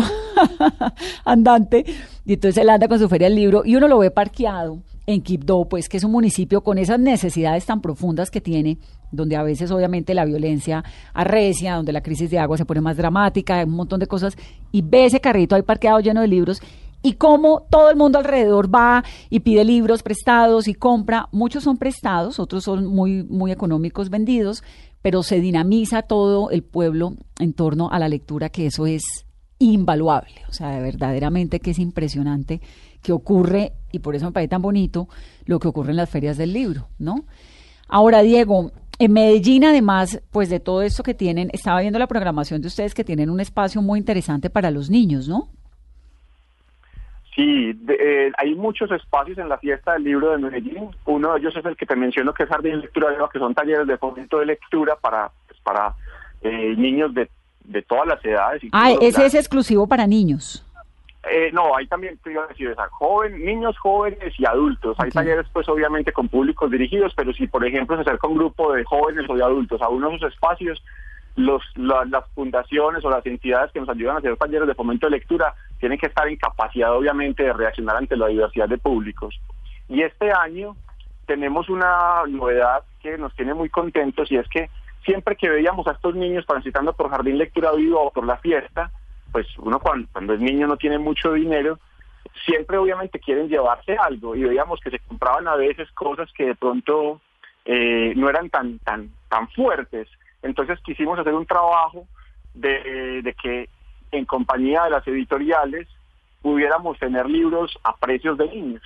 [1.26, 1.86] andante
[2.26, 5.22] y entonces él anda con su Feria del Libro y uno lo ve parqueado en
[5.22, 8.78] Quibdó, pues que es un municipio con esas necesidades tan profundas que tiene,
[9.14, 12.98] donde a veces obviamente la violencia arrecia, donde la crisis de agua se pone más
[12.98, 14.36] dramática, un montón de cosas,
[14.72, 16.60] y ve ese carrito ahí parqueado lleno de libros,
[17.02, 21.78] y cómo todo el mundo alrededor va y pide libros prestados y compra, muchos son
[21.78, 24.64] prestados, otros son muy, muy económicos vendidos,
[25.02, 29.04] pero se dinamiza todo el pueblo en torno a la lectura, que eso es
[29.60, 32.62] invaluable, o sea, verdaderamente que es impresionante
[33.02, 35.10] que ocurre, y por eso me parece tan bonito,
[35.46, 37.26] lo que ocurre en las ferias del libro, ¿no?
[37.90, 38.72] Ahora, Diego,
[39.06, 42.94] en Medellín, además, pues de todo esto que tienen, estaba viendo la programación de ustedes
[42.94, 45.50] que tienen un espacio muy interesante para los niños, ¿no?
[47.36, 50.90] Sí, eh, hay muchos espacios en la fiesta del libro de Medellín.
[51.06, 53.54] Uno de ellos es el que te menciono, que es Jardín Lectura Viva, que son
[53.56, 55.96] talleres de fomento de lectura para, pues, para
[56.42, 57.30] eh, niños de,
[57.64, 58.62] de todas las edades.
[58.72, 60.63] Ah, ese es exclusivo para niños.
[61.32, 64.98] Eh, no, hay también, te iba a decir, esa, joven, niños jóvenes y adultos.
[65.00, 68.74] Hay talleres, pues, obviamente con públicos dirigidos, pero si, por ejemplo, se acerca un grupo
[68.74, 70.84] de jóvenes o de adultos a uno de esos espacios,
[71.36, 75.12] los, las fundaciones o las entidades que nos ayudan a hacer talleres de fomento de
[75.12, 79.40] lectura tienen que estar en capacidad, obviamente, de reaccionar ante la diversidad de públicos.
[79.90, 80.76] Y este año
[81.26, 84.70] tenemos una novedad que nos tiene muy contentos y es que
[85.06, 88.92] siempre que veíamos a estos niños transitando por Jardín Lectura Viva o por la fiesta,
[89.34, 91.80] pues uno cuando, cuando es niño no tiene mucho dinero,
[92.46, 96.56] siempre obviamente quieren llevarse algo y veíamos que se compraban a veces cosas que de
[96.56, 97.20] pronto
[97.66, 100.08] eh, no eran tan, tan, tan fuertes.
[100.44, 102.06] Entonces quisimos hacer un trabajo
[102.54, 103.70] de, que
[104.12, 105.88] en compañía de las editoriales
[106.44, 108.84] pudiéramos tener libros a precios de niños,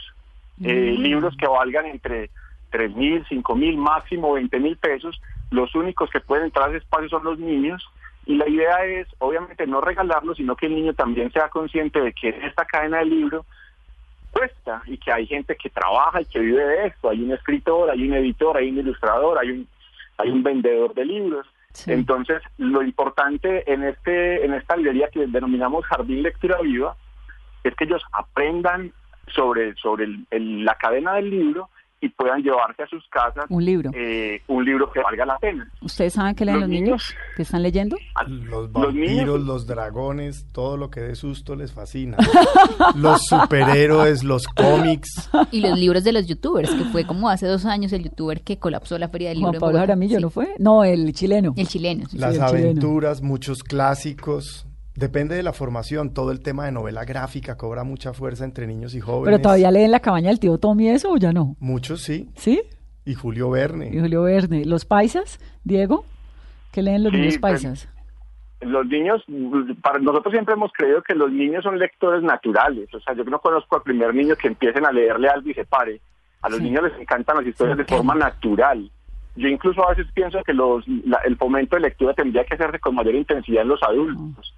[0.63, 1.01] eh, mm.
[1.01, 2.29] libros que valgan entre
[2.69, 5.19] tres mil, cinco mil, máximo veinte mil pesos.
[5.51, 7.85] Los únicos que pueden entrar a ese espacio son los niños
[8.27, 12.11] y la idea es, obviamente, no regalarlo, sino que el niño también sea consciente de
[12.11, 13.45] que esta cadena de libro
[14.31, 17.09] cuesta y que hay gente que trabaja y que vive de esto.
[17.09, 19.67] Hay un escritor, hay un editor, hay un ilustrador, hay un,
[20.17, 21.47] hay un vendedor de libros.
[21.85, 26.97] Entonces, lo importante en este en esta librería que denominamos Jardín Lectura Viva
[27.63, 28.91] es que ellos aprendan
[29.27, 34.41] sobre, sobre la cadena del libro y puedan llevarse a sus casas un libro eh,
[34.47, 35.69] un libro que valga la pena.
[35.81, 37.15] ¿Ustedes saben qué leen los, niños?
[37.35, 37.97] ¿Qué están leyendo?
[38.27, 42.17] Los vampiros, los, dragones, todo lo que dé susto les fascina.
[42.95, 45.29] los superhéroes, los cómics.
[45.51, 48.57] Y los libros de los youtubers, que fue como hace dos años el youtuber que
[48.59, 49.51] colapsó la feria del libro.
[49.51, 50.53] Juan Pablo Jaramillo, ¿no fue?
[50.59, 51.53] No, el chileno.
[51.57, 52.05] El chileno.
[52.13, 54.66] Las aventuras, muchos clásicos.
[54.97, 58.95] Depende de la formación, todo el tema de novela gráfica cobra mucha fuerza entre niños
[58.95, 59.25] y jóvenes.
[59.25, 61.55] Pero todavía leen La cabaña del tío Tommy eso o ya no?
[61.59, 62.29] Muchos sí.
[62.35, 62.63] ¿Sí?
[63.05, 63.91] Y Julio Verne.
[63.93, 64.65] Y Julio Verne.
[64.65, 66.03] ¿Los paisas, Diego?
[66.71, 67.89] ¿Qué leen los niños pues, paisas?
[68.61, 69.23] los niños,
[69.83, 72.91] para nosotros siempre hemos creído que los niños son lectores naturales.
[72.91, 75.65] O sea, yo no conozco al primer niño que empiecen a leerle algo y se
[75.65, 76.01] pare.
[76.41, 78.89] A los niños les encantan las historias de forma natural.
[79.35, 80.83] Yo incluso a veces pienso que los,
[81.23, 84.56] el fomento de lectura tendría que hacerse con mayor intensidad en los adultos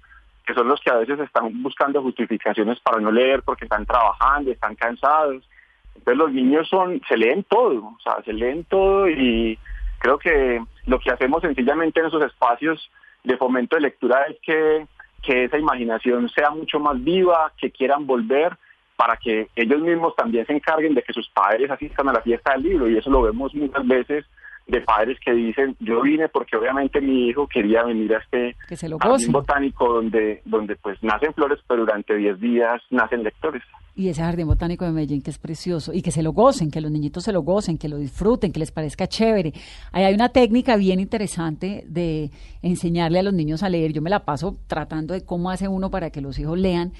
[0.50, 4.50] que son los que a veces están buscando justificaciones para no leer porque están trabajando,
[4.50, 5.48] están cansados.
[5.94, 9.56] Entonces los niños son, se leen todo, o sea, se leen todo y
[10.00, 12.90] creo que lo que hacemos sencillamente en esos espacios
[13.22, 14.88] de fomento de lectura es que,
[15.22, 18.56] que esa imaginación sea mucho más viva, que quieran volver
[18.96, 22.54] para que ellos mismos también se encarguen de que sus padres asistan a la fiesta
[22.54, 24.26] del libro y eso lo vemos muchas veces
[24.70, 28.56] de padres que dicen yo vine porque obviamente mi hijo quería venir a este
[29.00, 33.62] jardín botánico donde donde pues nacen flores pero durante 10 días nacen lectores
[34.00, 36.80] y ese jardín botánico de Medellín que es precioso y que se lo gocen, que
[36.80, 39.52] los niñitos se lo gocen, que lo disfruten, que les parezca chévere.
[39.92, 42.30] Ahí hay una técnica bien interesante de
[42.62, 43.92] enseñarle a los niños a leer.
[43.92, 46.92] Yo me la paso tratando de cómo hace uno para que los hijos lean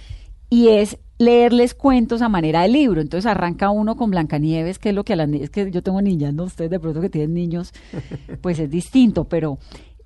[0.51, 3.01] y es leerles cuentos a manera de libro.
[3.01, 6.03] Entonces arranca uno con Blancanieves, que es lo que a las es que yo tengo
[6.03, 7.73] niñas, no ustedes de pronto que tienen niños,
[8.43, 9.59] pues es distinto, pero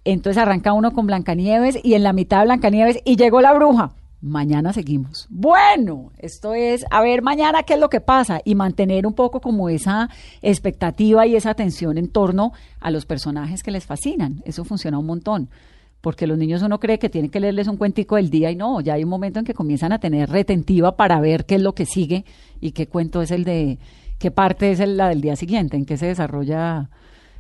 [0.05, 3.95] entonces arranca uno con Blancanieves y en la mitad de Blancanieves y llegó la bruja.
[4.21, 5.27] Mañana seguimos.
[5.29, 9.41] Bueno, esto es, a ver mañana qué es lo que pasa y mantener un poco
[9.41, 10.09] como esa
[10.41, 14.43] expectativa y esa atención en torno a los personajes que les fascinan.
[14.47, 15.51] Eso funciona un montón
[16.05, 18.83] porque los niños uno cree que tiene que leerles un cuentico del día y no,
[18.83, 21.75] ya hay un momento en que comienzan a tener retentiva para ver qué es lo
[21.75, 22.27] que sigue
[22.61, 23.79] y qué cuento es el de,
[24.19, 26.91] qué parte es la del día siguiente, en qué se desarrolla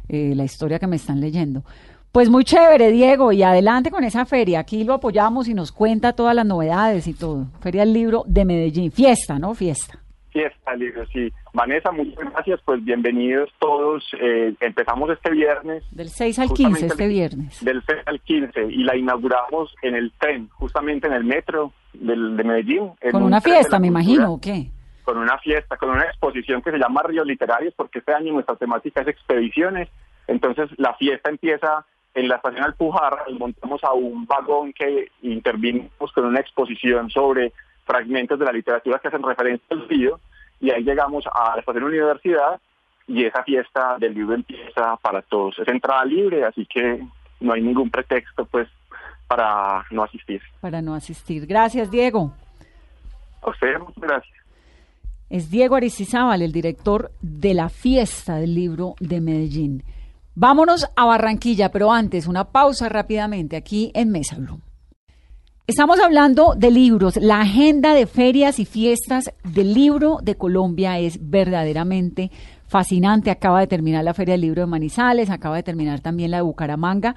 [0.08, 1.62] eh, la historia que me están leyendo.
[2.10, 4.60] Pues muy chévere, Diego, y adelante con esa feria.
[4.60, 7.48] Aquí lo apoyamos y nos cuenta todas las novedades y todo.
[7.60, 8.90] Feria del Libro de Medellín.
[8.90, 9.52] Fiesta, ¿no?
[9.52, 10.03] Fiesta
[10.34, 11.32] fiesta, libro, sí.
[11.52, 14.04] Vanessa, muchas gracias, pues bienvenidos todos.
[14.20, 15.84] Eh, empezamos este viernes.
[15.92, 17.64] Del 6 al 15, este viernes.
[17.64, 22.36] Del 6 al 15, y la inauguramos en el tren, justamente en el metro del,
[22.36, 22.90] de Medellín.
[23.12, 24.70] Con una fiesta, me imagino, ¿o qué?
[25.04, 28.56] Con una fiesta, con una exposición que se llama Ríos Literarios, porque este año nuestra
[28.56, 29.88] temática es expediciones.
[30.26, 36.10] Entonces, la fiesta empieza en la estación Alpujarra, y montamos a un vagón que intervinimos
[36.12, 37.52] con una exposición sobre
[37.84, 40.20] fragmentos de la literatura que hacen referencia al río,
[40.60, 42.60] y ahí llegamos a la estación universidad,
[43.06, 45.58] y esa fiesta del libro empieza para todos.
[45.58, 47.04] Es entrada libre, así que
[47.40, 48.68] no hay ningún pretexto pues
[49.26, 50.40] para no asistir.
[50.60, 51.46] Para no asistir.
[51.46, 52.32] Gracias, Diego.
[53.42, 54.34] A ustedes, muchas gracias.
[55.28, 59.82] Es Diego Aristizábal, el director de la fiesta del libro de Medellín.
[60.34, 64.60] Vámonos a Barranquilla, pero antes una pausa rápidamente aquí en Mesa Blue.
[65.66, 67.16] Estamos hablando de libros.
[67.16, 72.30] La agenda de ferias y fiestas del libro de Colombia es verdaderamente
[72.66, 73.30] fascinante.
[73.30, 76.42] Acaba de terminar la Feria del Libro de Manizales, acaba de terminar también la de
[76.42, 77.16] Bucaramanga.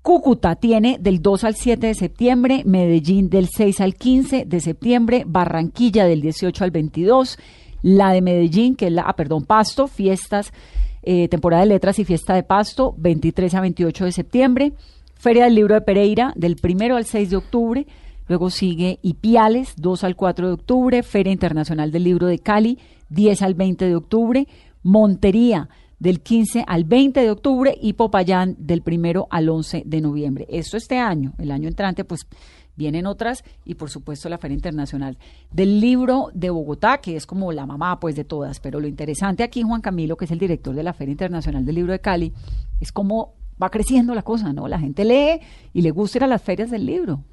[0.00, 5.24] Cúcuta tiene del 2 al 7 de septiembre, Medellín del 6 al 15 de septiembre,
[5.26, 7.38] Barranquilla del 18 al 22,
[7.82, 10.54] la de Medellín, que es la, ah, perdón, Pasto, fiestas,
[11.02, 14.72] eh, temporada de letras y fiesta de Pasto, 23 a 28 de septiembre,
[15.20, 17.86] Feria del Libro de Pereira del 1 al 6 de octubre,
[18.26, 22.78] luego sigue Ipiales, 2 al 4 de octubre, Feria Internacional del Libro de Cali,
[23.10, 24.48] 10 al 20 de octubre,
[24.82, 25.68] Montería,
[25.98, 27.76] del 15 al 20 de octubre.
[27.78, 30.46] Y Popayán del 1 al 11 de noviembre.
[30.48, 32.26] Esto este año, el año entrante, pues
[32.74, 33.44] vienen otras.
[33.66, 35.18] Y por supuesto la Feria Internacional
[35.52, 39.42] del Libro de Bogotá, que es como la mamá pues de todas, pero lo interesante
[39.42, 42.32] aquí, Juan Camilo, que es el director de la Feria Internacional del Libro de Cali,
[42.80, 44.68] es cómo va creciendo la cosa, ¿no?
[44.68, 45.40] La gente lee
[45.72, 47.24] y le gusta ir a las ferias del libro.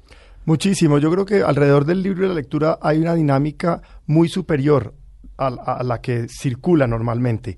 [0.44, 4.94] Muchísimo, yo creo que alrededor del libro y la lectura hay una dinámica muy superior
[5.36, 7.56] a la que circula normalmente.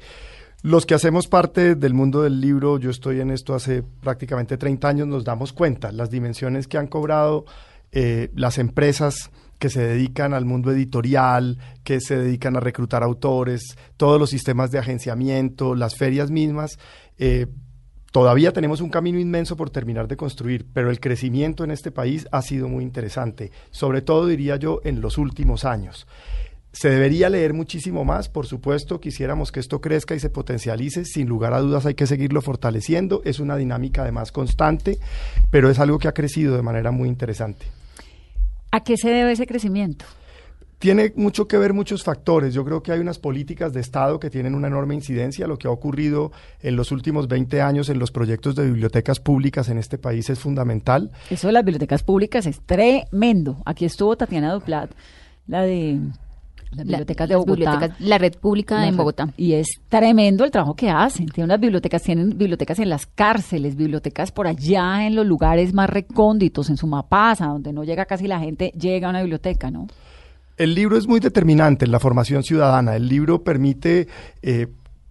[0.63, 4.89] Los que hacemos parte del mundo del libro, yo estoy en esto hace prácticamente 30
[4.89, 7.47] años, nos damos cuenta las dimensiones que han cobrado
[7.93, 13.77] eh, las empresas que se dedican al mundo editorial, que se dedican a reclutar autores,
[13.97, 16.79] todos los sistemas de agenciamiento, las ferias mismas.
[17.19, 17.47] Eh,
[18.11, 22.27] todavía tenemos un camino inmenso por terminar de construir, pero el crecimiento en este país
[22.33, 26.07] ha sido muy interesante, sobre todo diría yo en los últimos años.
[26.73, 31.29] Se debería leer muchísimo más, por supuesto, quisiéramos que esto crezca y se potencialice, sin
[31.29, 34.99] lugar a dudas hay que seguirlo fortaleciendo, es una dinámica además constante,
[35.51, 37.67] pero es algo que ha crecido de manera muy interesante.
[38.71, 40.05] ¿A qué se debe ese crecimiento?
[40.81, 42.55] Tiene mucho que ver muchos factores.
[42.55, 45.47] Yo creo que hay unas políticas de Estado que tienen una enorme incidencia.
[45.47, 49.69] Lo que ha ocurrido en los últimos 20 años en los proyectos de bibliotecas públicas
[49.69, 51.11] en este país es fundamental.
[51.29, 53.59] Eso de las bibliotecas públicas es tremendo.
[53.67, 54.91] Aquí estuvo Tatiana Duplat,
[55.47, 56.01] la de
[56.71, 57.95] las bibliotecas de Bogotá.
[57.99, 59.29] la red pública en Bogotá.
[59.37, 61.27] Y es tremendo el trabajo que hacen.
[61.27, 65.91] Tienen unas bibliotecas, tienen bibliotecas en las cárceles, bibliotecas por allá en los lugares más
[65.91, 69.87] recónditos, en Sumapasa, donde no llega casi la gente, llega a una biblioteca, ¿no?
[70.61, 72.95] El libro es muy determinante en la formación ciudadana.
[72.95, 74.09] El libro permite
[74.43, 74.67] eh,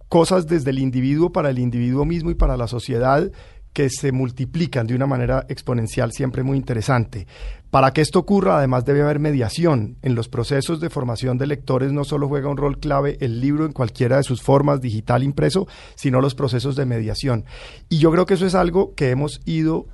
[0.08, 3.32] cosas desde el individuo para el individuo mismo y para la sociedad
[3.72, 7.26] que se multiplican de una manera exponencial, siempre muy interesante.
[7.68, 9.96] Para que esto ocurra, además debe haber mediación.
[10.02, 13.66] En los procesos de formación de lectores no solo juega un rol clave el libro
[13.66, 17.44] en cualquiera de sus formas, digital, impreso, sino los procesos de mediación.
[17.88, 19.88] Y yo creo que eso es algo que hemos ido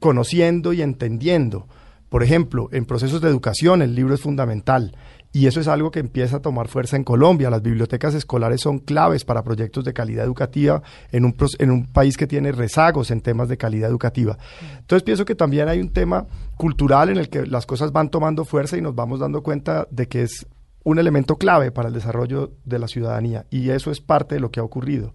[0.00, 1.66] conociendo y entendiendo.
[2.16, 4.96] Por ejemplo, en procesos de educación el libro es fundamental.
[5.34, 7.50] Y eso es algo que empieza a tomar fuerza en Colombia.
[7.50, 12.16] Las bibliotecas escolares son claves para proyectos de calidad educativa en un, en un país
[12.16, 14.38] que tiene rezagos en temas de calidad educativa.
[14.78, 16.24] Entonces pienso que también hay un tema
[16.56, 20.08] cultural en el que las cosas van tomando fuerza y nos vamos dando cuenta de
[20.08, 20.46] que es
[20.84, 23.44] un elemento clave para el desarrollo de la ciudadanía.
[23.50, 25.12] Y eso es parte de lo que ha ocurrido.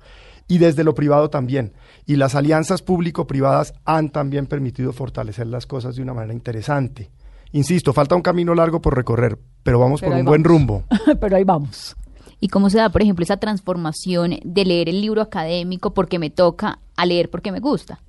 [0.52, 1.72] Y desde lo privado también.
[2.06, 7.10] Y las alianzas público-privadas han también permitido fortalecer las cosas de una manera interesante.
[7.54, 10.84] Insisto, falta un camino largo por recorrer, pero vamos por un buen rumbo.
[11.22, 11.96] pero ahí vamos.
[12.42, 16.30] ¿Y cómo se da, por ejemplo, esa transformación de leer el libro académico porque me
[16.30, 18.02] toca a leer porque me gusta?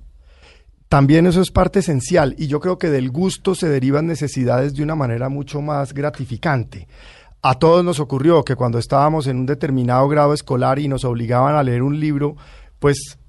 [0.89, 4.83] También eso es parte esencial y yo creo que del gusto se derivan necesidades de
[4.83, 6.89] una manera mucho más gratificante.
[7.45, 11.55] A todos nos ocurrió que cuando estábamos en un determinado grado escolar y nos obligaban
[11.55, 12.37] a leer un libro,
[12.79, 13.19] pues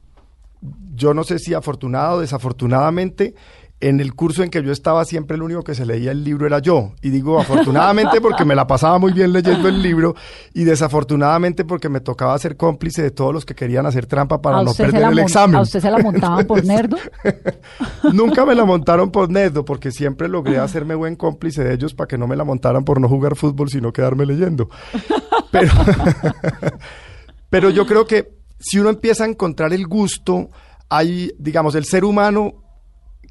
[0.95, 3.35] yo no sé si afortunado o desafortunadamente,
[3.89, 6.47] en el curso en que yo estaba siempre el único que se leía el libro
[6.47, 6.93] era yo.
[7.03, 10.15] Y digo afortunadamente porque me la pasaba muy bien leyendo el libro
[10.55, 14.63] y desafortunadamente porque me tocaba ser cómplice de todos los que querían hacer trampa para
[14.63, 15.57] no perder el examen.
[15.57, 16.97] ¿A usted se la montaban por nerdo?
[18.13, 22.09] Nunca me la montaron por nerdo porque siempre logré hacerme buen cómplice de ellos para
[22.09, 24.71] que no me la montaran por no jugar fútbol sino quedarme leyendo.
[25.51, 25.73] Pero,
[27.51, 30.49] pero yo creo que si uno empieza a encontrar el gusto,
[30.89, 32.64] hay, digamos, el ser humano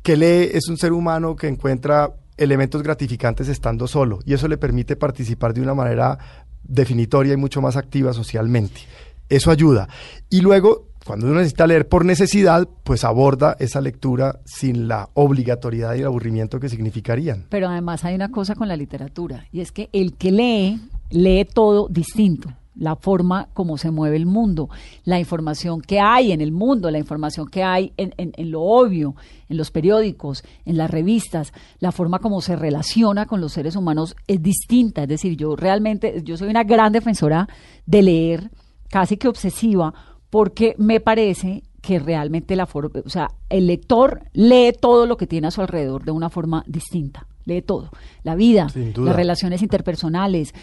[0.04, 4.58] que lee es un ser humano que encuentra elementos gratificantes estando solo y eso le
[4.58, 6.18] permite participar de una manera
[6.64, 8.82] definitoria y mucho más activa socialmente.
[9.30, 9.88] Eso ayuda.
[10.30, 15.96] Y luego, cuando uno necesita leer por necesidad, pues aborda esa lectura sin la obligatoriedad
[15.96, 17.46] y el aburrimiento que significarían.
[17.50, 21.46] Pero además hay una cosa con la literatura y es que el que lee, lee
[21.46, 22.50] todo distinto.
[22.76, 24.70] La forma como se mueve el mundo,
[25.06, 29.16] la información que hay en el mundo, la información que hay en, en, lo obvio,
[29.50, 34.16] en los periódicos, en las revistas, la forma como se relaciona con los seres humanos
[34.28, 35.04] es distinta.
[35.04, 37.48] Es decir, yo realmente, yo soy una gran defensora
[37.86, 38.52] de leer,
[38.90, 39.94] casi que obsesiva,
[40.30, 45.28] porque me parece que realmente la forma, o sea, el lector lee todo lo que
[45.28, 47.90] tiene a su alrededor de una forma distinta, lee todo,
[48.24, 50.54] la vida, las relaciones interpersonales,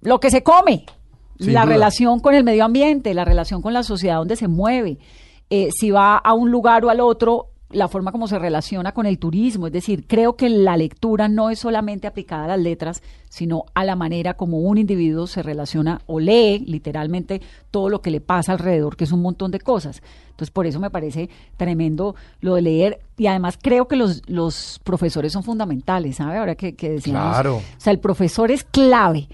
[0.00, 0.86] lo que se come,
[1.40, 4.98] la relación con el medio ambiente, la relación con la sociedad donde se mueve,
[5.48, 9.06] eh, si va a un lugar o al otro, la forma como se relaciona con
[9.06, 9.68] el turismo.
[9.68, 13.84] Es decir, creo que la lectura no es solamente aplicada a las letras, sino a
[13.84, 18.52] la manera como un individuo se relaciona o lee literalmente todo lo que le pasa
[18.52, 20.02] alrededor, que es un montón de cosas.
[20.30, 23.00] Entonces, por eso me parece tremendo lo de leer.
[23.16, 26.38] Y además creo que los, los profesores son fundamentales, ¿sabe?
[26.38, 27.34] Ahora que, que decíamos.
[27.34, 27.56] Claro.
[27.56, 29.28] O sea, el profesor es clave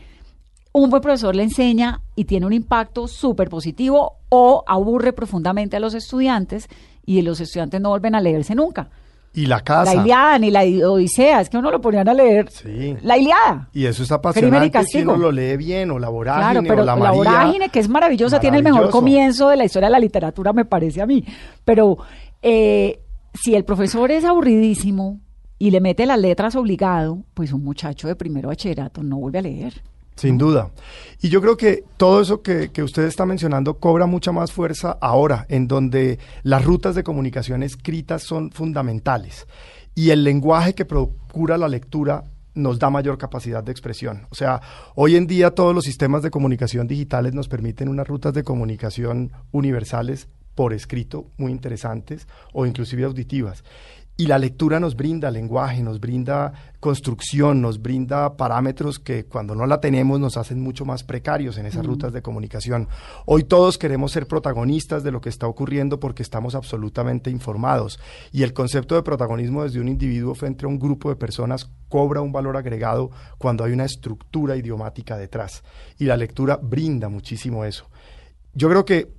[0.82, 5.80] un buen profesor le enseña y tiene un impacto súper positivo o aburre profundamente a
[5.80, 6.68] los estudiantes
[7.06, 8.90] y los estudiantes no vuelven a leerse nunca.
[9.32, 9.94] Y la casa.
[9.94, 12.50] La Iliada ni la Odisea, es que uno lo ponían a leer.
[12.50, 12.94] Sí.
[13.00, 13.70] La Iliada.
[13.72, 16.84] Y eso es apasionante si uno lo lee bien, o la vorágine, claro, pero o
[16.84, 19.98] la, la vorágine, que es maravillosa, tiene el mejor comienzo de la historia de la
[19.98, 21.24] literatura, me parece a mí.
[21.64, 21.96] Pero
[22.42, 23.00] eh,
[23.32, 25.20] si el profesor es aburridísimo
[25.58, 29.42] y le mete las letras obligado, pues un muchacho de primero bachillerato no vuelve a
[29.42, 29.82] leer.
[30.16, 30.70] Sin duda.
[31.20, 35.46] Y yo creo que todo eso que, usted está mencionando cobra mucha más fuerza ahora,
[35.48, 39.46] en donde las rutas de comunicación escritas son fundamentales
[39.94, 44.26] y el lenguaje que procura la lectura nos da mayor capacidad de expresión.
[44.30, 44.60] O sea,
[44.94, 49.32] hoy en día todos los sistemas de comunicación digitales nos permiten unas rutas de comunicación
[49.52, 53.62] universales por escrito muy interesantes o inclusive auditivas.
[54.18, 59.66] Y la lectura nos brinda lenguaje, nos brinda construcción, nos brinda parámetros que cuando no
[59.66, 62.88] la tenemos nos hacen mucho más precarios en esas rutas de comunicación.
[63.26, 68.00] Hoy todos queremos ser protagonistas de lo que está ocurriendo porque estamos absolutamente informados.
[68.32, 72.22] Y el concepto de protagonismo desde un individuo frente a un grupo de personas cobra
[72.22, 75.62] un valor agregado cuando hay una estructura idiomática detrás.
[75.98, 77.90] Y la lectura brinda muchísimo eso.
[78.54, 79.15] Yo creo que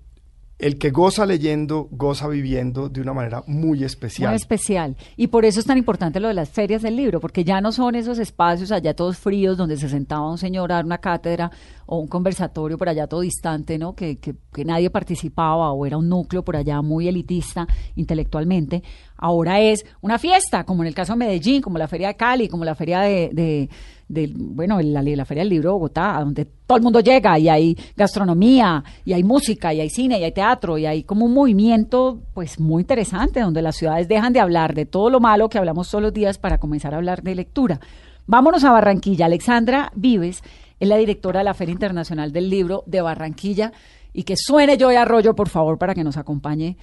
[0.59, 4.31] el que goza leyendo, goza viviendo de una manera muy especial.
[4.31, 4.95] Muy especial.
[5.15, 7.71] Y por eso es tan importante lo de las ferias del libro, porque ya no
[7.71, 11.51] son esos espacios allá todos fríos donde se sentaba un señor a dar una cátedra
[11.85, 13.95] o un conversatorio por allá todo distante, ¿no?
[13.95, 14.35] Que, que,
[14.65, 18.83] nadie participaba o era un núcleo por allá muy elitista intelectualmente.
[19.17, 22.47] Ahora es una fiesta, como en el caso de Medellín, como la Feria de Cali,
[22.47, 23.69] como la Feria de
[24.07, 27.77] de, bueno, la, Feria del Libro de Bogotá, donde todo el mundo llega y hay
[27.95, 32.19] gastronomía, y hay música, y hay cine, y hay teatro, y hay como un movimiento
[32.33, 35.89] pues muy interesante, donde las ciudades dejan de hablar de todo lo malo que hablamos
[35.89, 37.79] todos los días para comenzar a hablar de lectura.
[38.25, 39.25] Vámonos a Barranquilla.
[39.25, 40.41] Alexandra Vives
[40.79, 43.73] es la directora de la Feria Internacional del Libro de Barranquilla,
[44.13, 46.77] y que suene yo de Arroyo, por favor, para que nos acompañe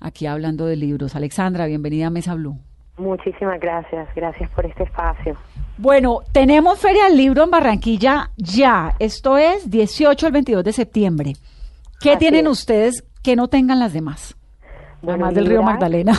[0.00, 1.14] aquí hablando de libros.
[1.16, 2.58] Alexandra, bienvenida a Mesa Blue.
[2.96, 5.36] Muchísimas gracias, gracias por este espacio.
[5.78, 8.92] Bueno, tenemos Feria del Libro en Barranquilla ya.
[8.98, 11.32] Esto es 18 al 22 de septiembre.
[12.00, 14.36] ¿Qué tienen ustedes que no tengan las demás?
[15.02, 16.12] Además del Río Magdalena.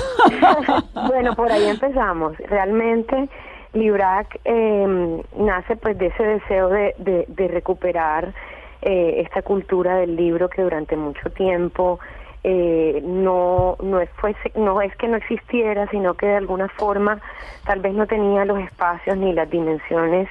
[1.08, 2.36] bueno, por ahí empezamos.
[2.38, 3.30] Realmente
[3.74, 8.34] Librac eh, nace pues de ese deseo de, de, recuperar
[8.82, 12.00] eh, esta cultura del libro que durante mucho tiempo
[12.44, 14.10] eh, no no es
[14.56, 17.22] no es que no existiera sino que de alguna forma
[17.66, 20.28] tal vez no tenía los espacios ni las dimensiones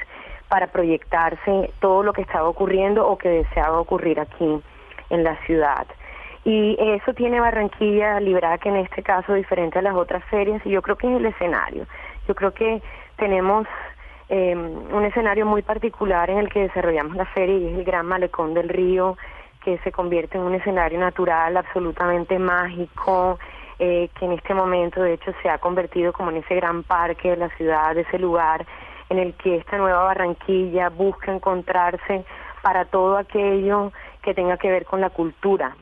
[0.49, 4.61] para proyectarse todo lo que estaba ocurriendo o que deseaba ocurrir aquí
[5.11, 5.87] en la ciudad.
[6.45, 10.71] Y eso tiene Barranquilla Libra que en este caso diferente a las otras ferias y
[10.71, 11.87] yo creo que es el escenario.
[12.27, 12.83] Yo creo que
[13.17, 13.69] tenemos
[14.29, 18.07] eh, un escenario muy particular en el que desarrollamos la feria y es el gran
[18.07, 19.17] malecón del río
[19.63, 23.39] que se convierte en un escenario natural absolutamente mágico,
[23.79, 27.31] eh, que en este momento de hecho se ha convertido como en ese gran parque
[27.31, 28.67] de la ciudad, ese lugar
[29.09, 32.25] en el que esta nueva Barranquilla busca encontrarse
[32.63, 33.93] para todo aquello
[34.23, 35.77] que tenga que ver con la cultura.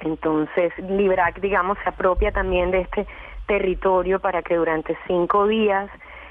[0.00, 3.06] Entonces, Librac, digamos, se apropia también de este
[3.46, 5.90] territorio para que durante cinco días,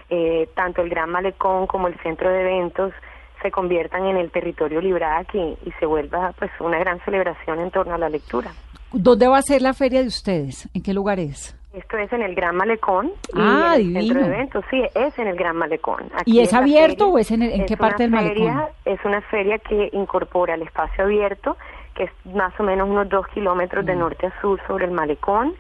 [0.10, 2.94] eh, tanto el Gran Malecón como el centro de eventos
[3.42, 7.72] se conviertan en el territorio Librac y, y se vuelva pues una gran celebración en
[7.72, 8.52] torno a la lectura.
[8.92, 10.68] ¿Dónde va a ser la feria de ustedes?
[10.74, 11.56] ¿En qué lugar es?
[11.74, 13.12] Esto es en el Gran Malecón.
[13.36, 16.10] Ah, y el Centro de eventos, sí, es en el Gran Malecón.
[16.26, 18.64] ¿Y es abierto o es en, en qué parte del Malecón?
[18.86, 21.58] Es una feria que incorpora el espacio abierto,
[21.94, 24.00] que es más o menos unos dos kilómetros de mm.
[24.00, 25.54] norte a sur sobre el Malecón.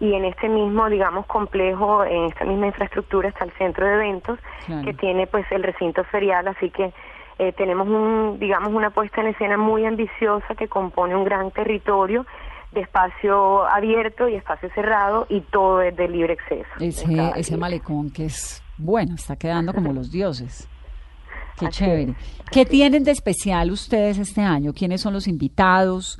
[0.00, 4.40] Y en este mismo, digamos, complejo, en esta misma infraestructura está el centro de eventos,
[4.84, 6.92] que tiene pues el recinto ferial, así que
[7.38, 12.26] Eh, tenemos un, digamos, una puesta en escena muy ambiciosa que compone un gran territorio
[12.72, 16.68] de espacio abierto y espacio cerrado y todo es de libre acceso.
[16.80, 20.68] Ese, ese malecón que es bueno, está quedando como los dioses.
[21.58, 22.14] Qué chévere.
[22.50, 24.72] ¿Qué tienen de especial ustedes este año?
[24.72, 26.18] ¿Quiénes son los invitados?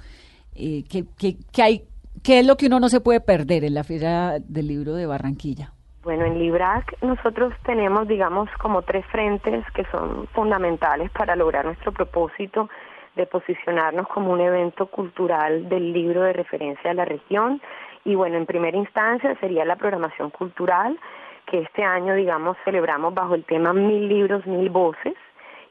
[0.54, 1.84] Eh, ¿qué, qué, qué, hay,
[2.22, 5.06] ¿Qué es lo que uno no se puede perder en la Feria del Libro de
[5.06, 5.72] Barranquilla?
[6.04, 11.92] Bueno, en Librac nosotros tenemos, digamos, como tres frentes que son fundamentales para lograr nuestro
[11.92, 12.68] propósito
[13.14, 17.60] de posicionarnos como un evento cultural del libro de referencia de la región.
[18.04, 20.98] Y bueno, en primera instancia sería la programación cultural,
[21.46, 25.14] que este año, digamos, celebramos bajo el tema Mil libros, mil voces,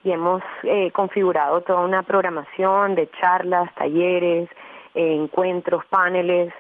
[0.06, 4.50] y hemos eh, configurado toda una programación de charlas, talleres,
[4.96, 6.54] eh, encuentros, paneles,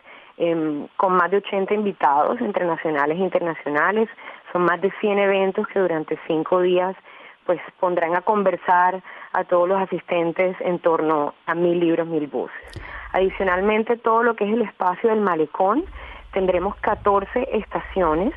[0.43, 4.09] em, con más de 80 invitados entre nacionales e internacionales.
[4.51, 6.95] Son más de 100 eventos que durante cinco días
[7.45, 12.81] pues pondrán a conversar a todos los asistentes en torno a mil libros, mil voces.
[13.13, 15.83] Adicionalmente, todo lo que es el espacio del malecón,
[16.33, 18.33] tendremos 14 estaciones,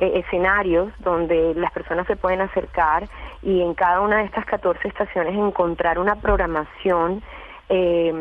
[0.00, 3.08] eh, escenarios donde las personas se pueden acercar
[3.42, 7.22] y en cada una de estas 14 estaciones encontrar una programación
[7.68, 8.12] eh,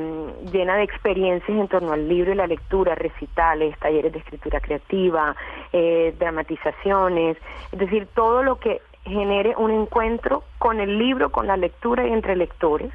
[0.52, 5.36] llena de experiencias en torno al libro y la lectura, recitales, talleres de escritura creativa,
[5.72, 7.38] eh, dramatizaciones,
[7.72, 12.12] es decir, todo lo que genere un encuentro con el libro, con la lectura y
[12.12, 12.92] entre lectores.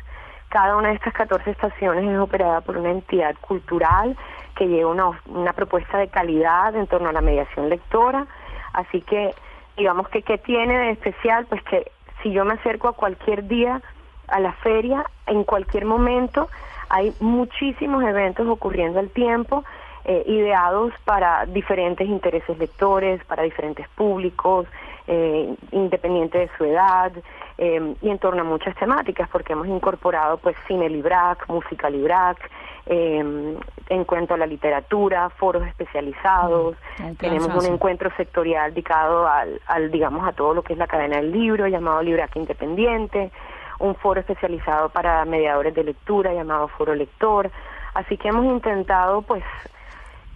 [0.48, 4.16] Cada una de estas 14 estaciones es operada por una entidad cultural
[4.56, 8.26] que lleva una, una propuesta de calidad en torno a la mediación lectora.
[8.72, 9.32] Así que,
[9.76, 11.46] digamos que, ¿qué tiene de especial?
[11.46, 11.92] Pues que
[12.22, 13.80] si yo me acerco a cualquier día
[14.30, 16.48] a la feria, en cualquier momento,
[16.88, 19.64] hay muchísimos eventos ocurriendo al tiempo
[20.04, 24.66] eh, ideados para diferentes intereses lectores, para diferentes públicos,
[25.06, 27.12] eh, independiente de su edad,
[27.58, 32.38] eh, y en torno a muchas temáticas, porque hemos incorporado pues cine librac, música librac,
[32.86, 33.18] eh,
[33.88, 39.90] en cuanto a la literatura, foros especializados, mm, tenemos un encuentro sectorial dedicado al, al,
[39.90, 43.30] digamos, a todo lo que es la cadena del libro, llamado Librac Independiente,
[43.80, 47.50] un foro especializado para mediadores de lectura, llamado Foro Lector,
[47.94, 49.42] así que hemos intentado pues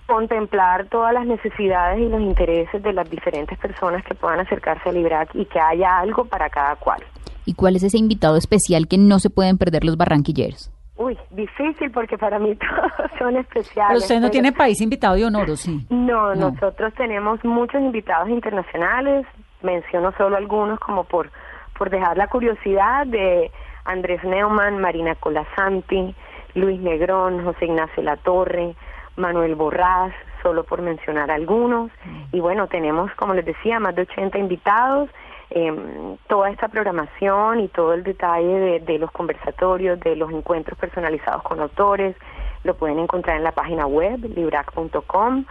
[0.07, 4.97] contemplar todas las necesidades y los intereses de las diferentes personas que puedan acercarse al
[4.97, 7.03] IBRAC y que haya algo para cada cual.
[7.47, 10.71] ¿Y cuál es ese invitado especial que no se pueden perder los barranquilleros?
[10.97, 13.89] Uy, difícil porque para mí todos son especiales.
[13.89, 15.87] Pero usted no tiene país invitado de honor, ¿o sí?
[15.91, 19.27] No, no, nosotros tenemos muchos invitados internacionales,
[19.63, 21.31] menciono solo algunos como por,
[21.79, 23.51] por dejar la curiosidad de
[23.85, 26.15] Andrés Neumann, Marina Colasanti,
[26.55, 28.75] Luis Negrón, José Ignacio Latorre,
[29.17, 30.13] Manuel Borrás,
[30.43, 31.91] solo por mencionar algunos.
[32.33, 35.11] Y bueno, tenemos, como les decía, más de 80 invitados.
[35.51, 41.43] Eh, toda esta programación y todo el detalle de, los conversatorios, de los encuentros personalizados
[41.43, 42.17] con autores,
[42.65, 45.45] lo pueden encontrar en la página web, librac.com.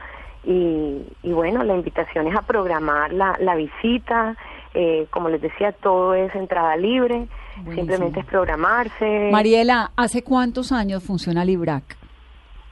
[0.45, 4.35] Y, y bueno, la invitación es a programar la, la visita.
[4.73, 7.27] Eh, como les decía, todo es entrada libre,
[7.75, 9.29] simplemente es programarse.
[9.31, 11.83] Mariela, ¿hace cuántos años funciona Librac?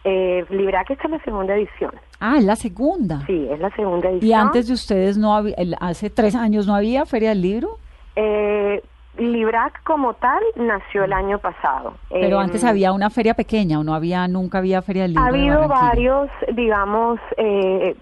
[0.04, 1.92] Eh, Librac está en la segunda edición.
[2.20, 3.24] Ah, es la segunda.
[3.28, 4.30] Sí, es la segunda edición.
[4.30, 7.78] ¿Y antes de ustedes no había, hace tres años no había Feria del Libro?
[8.16, 8.82] Eh,
[9.18, 11.94] Librac como tal nació el año pasado.
[12.10, 15.26] Pero em, antes había una feria pequeña o no había, nunca había Feria del Libro.
[15.26, 17.96] Ha habido varios, digamos, eh,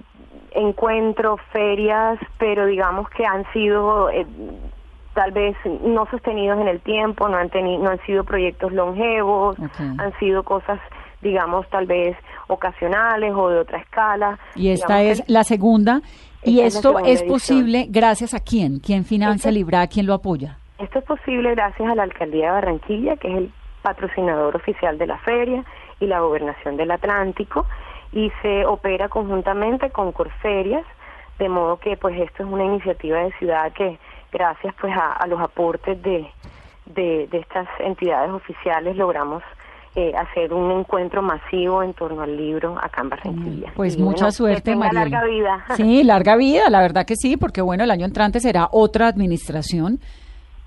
[0.51, 4.25] encuentros, ferias, pero digamos que han sido eh,
[5.13, 9.57] tal vez no sostenidos en el tiempo, no han, tenido, no han sido proyectos longevos,
[9.79, 10.79] han sido cosas
[11.21, 12.15] digamos, tal vez
[12.47, 14.39] ocasionales o de otra escala.
[14.55, 16.01] Y esta es la segunda.
[16.43, 18.79] ¿Y esto es, posible gracias a quién?
[18.79, 19.85] ¿Quién financia Libra?
[19.87, 20.57] ¿Quién lo apoya?
[20.77, 25.07] Esto es posible gracias a la Alcaldía de Barranquilla, que es el patrocinador oficial de
[25.07, 25.65] la feria,
[25.99, 27.65] y la Gobernación del Atlántico,
[28.11, 30.85] y se opera conjuntamente con Corferias,
[31.37, 33.97] de modo que pues esto es una iniciativa de ciudad que
[34.31, 36.29] gracias pues a, los aportes de,
[36.87, 39.43] de, de estas entidades oficiales logramos
[39.95, 43.73] eh, hacer un encuentro masivo en torno al libro acá en Barranquilla.
[43.75, 44.99] Pues mucha suerte, María.
[44.99, 45.65] larga vida.
[45.75, 49.99] Sí, larga vida, la verdad que sí, porque bueno, el año entrante será otra administración.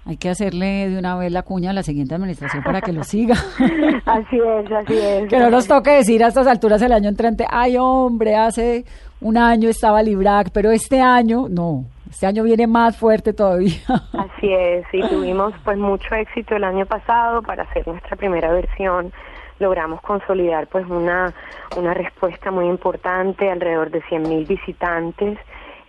[0.05, 3.05] Hay que hacerle de una vez la cuña a la siguiente administración para que lo
[3.05, 3.35] siga.
[4.07, 5.29] así es, así es.
[5.29, 8.85] Que no nos toque decir a estas alturas el año entrante, ay hombre, hace
[9.21, 11.85] un año estaba Librac, pero este año no.
[12.11, 13.79] Este año viene más fuerte todavía.
[14.13, 19.13] Así es, y tuvimos pues mucho éxito el año pasado para hacer nuestra primera versión.
[19.61, 21.33] Logramos consolidar pues una,
[21.77, 25.39] una respuesta muy importante, alrededor de 100.000 visitantes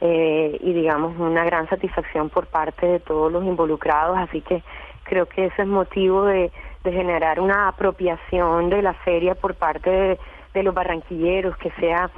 [0.02, 4.64] eh, y digamos una gran satisfacción por parte de todos los involucrados, así que
[5.04, 6.52] creo que eso es motivo de,
[6.84, 10.20] de generar una apropiación de la feria por parte de,
[10.54, 12.10] de los barranquilleros, que sea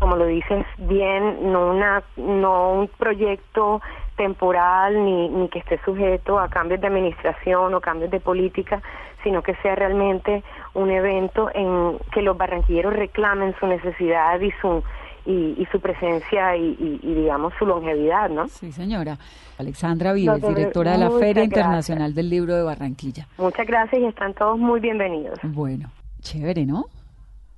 [0.00, 3.82] como lo dices bien, no una no un proyecto
[4.16, 8.82] temporal ni, ni que esté sujeto a cambios de administración o cambios de política,
[9.22, 14.82] sino que sea realmente un evento en que los barranquilleros reclamen su necesidad y su
[15.30, 18.48] y, su presencia y, digamos su longevidad, ¿no?
[18.48, 19.18] Sí, señora.
[19.58, 23.28] Alexandra Vives, directora de la Feria Internacional del Libro de Barranquilla.
[23.38, 25.38] Muchas gracias y están todos muy bienvenidos.
[25.42, 26.86] Bueno, chévere, ¿no?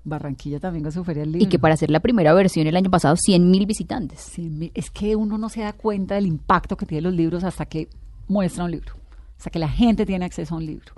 [0.05, 1.47] Barranquilla también con su feria del libro.
[1.47, 4.33] Y que para hacer la primera versión el año pasado, 100 mil visitantes.
[4.75, 7.89] Es que uno no se da cuenta del impacto que tienen los libros hasta que
[8.27, 8.95] muestra un libro,
[9.39, 10.93] hasta que la gente tiene acceso a un libro.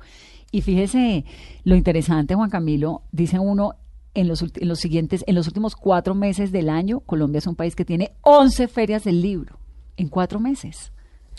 [0.50, 1.24] Y fíjese
[1.64, 3.74] lo interesante, Juan Camilo, dice uno,
[4.14, 7.56] en los, en los siguientes, en los últimos cuatro meses del año, Colombia es un
[7.56, 9.58] país que tiene 11 ferias del libro,
[9.96, 10.92] en cuatro meses.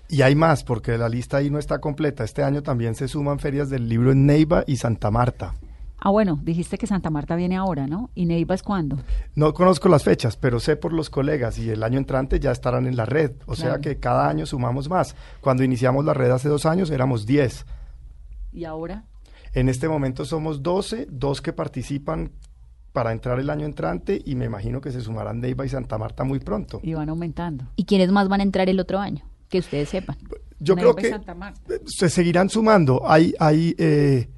[0.07, 2.23] Y hay más, porque la lista ahí no está completa.
[2.23, 5.55] Este año también se suman ferias del libro en Neiva y Santa Marta.
[5.97, 8.11] Ah, bueno, dijiste que Santa Marta viene ahora, ¿no?
[8.13, 8.99] ¿Y Neiva es cuándo?
[9.33, 12.85] No conozco las fechas, pero sé por los colegas y el año entrante ya estarán
[12.85, 13.31] en la red.
[13.47, 15.15] O sea que cada año sumamos más.
[15.41, 17.65] Cuando iniciamos la red hace dos años éramos 10.
[18.53, 19.05] ¿Y ahora?
[19.53, 22.31] En este momento somos 12, dos que participan
[22.95, 26.23] para entrar el año entrante y me imagino que se sumarán Neiva y Santa Marta
[26.23, 26.79] muy pronto.
[26.81, 27.65] Y van aumentando.
[27.75, 29.25] ¿Y quiénes más van a entrar el otro año?
[29.49, 30.17] Que ustedes sepan.
[30.59, 31.13] Yo creo que
[31.85, 33.01] se seguirán sumando.
[33.05, 34.29] Hay, hay eh,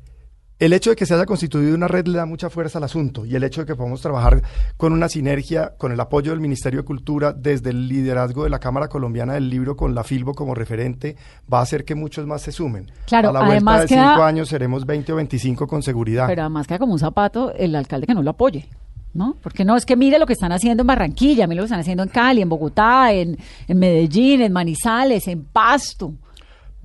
[0.60, 3.26] el hecho de que se haya constituido una red le da mucha fuerza al asunto
[3.26, 4.41] y el hecho de que podamos trabajar
[4.76, 8.60] con una sinergia, con el apoyo del Ministerio de Cultura, desde el liderazgo de la
[8.60, 11.16] Cámara Colombiana del Libro, con la Filbo como referente,
[11.51, 12.91] va a hacer que muchos más se sumen.
[13.05, 16.28] Claro, a la vuelta de cinco años seremos 20 o 25 con seguridad.
[16.28, 18.68] Pero además queda como un zapato el alcalde que no lo apoye.
[19.14, 19.36] ¿no?
[19.41, 21.80] Porque no, es que mire lo que están haciendo en Barranquilla, mire lo que están
[21.80, 23.38] haciendo en Cali, en Bogotá, en,
[23.68, 26.14] en Medellín, en Manizales, en Pasto.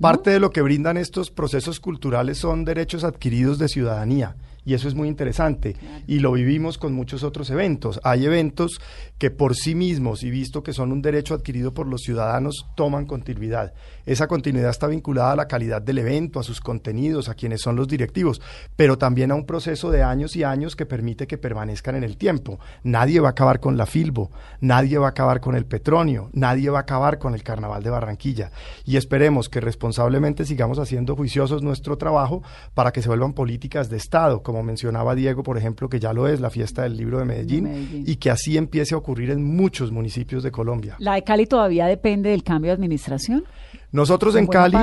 [0.03, 4.35] Parte de lo que brindan estos procesos culturales son derechos adquiridos de ciudadanía
[4.65, 5.75] y eso es muy interesante
[6.07, 7.99] y lo vivimos con muchos otros eventos.
[8.03, 8.79] Hay eventos
[9.17, 13.05] que por sí mismos y visto que son un derecho adquirido por los ciudadanos toman
[13.05, 13.73] continuidad.
[14.05, 17.75] Esa continuidad está vinculada a la calidad del evento, a sus contenidos, a quienes son
[17.75, 18.41] los directivos,
[18.75, 22.17] pero también a un proceso de años y años que permite que permanezcan en el
[22.17, 22.59] tiempo.
[22.83, 26.69] Nadie va a acabar con la Filbo, nadie va a acabar con el Petronio, nadie
[26.69, 28.51] va a acabar con el Carnaval de Barranquilla
[28.85, 32.43] y esperemos que responsablemente sigamos haciendo juiciosos nuestro trabajo
[32.73, 36.27] para que se vuelvan políticas de Estado como mencionaba Diego, por ejemplo, que ya lo
[36.27, 39.91] es la fiesta del libro de Medellín, y que así empiece a ocurrir en muchos
[39.91, 40.95] municipios de Colombia.
[40.99, 43.45] ¿La de Cali todavía depende del cambio de administración?
[43.91, 44.77] Nosotros en Cali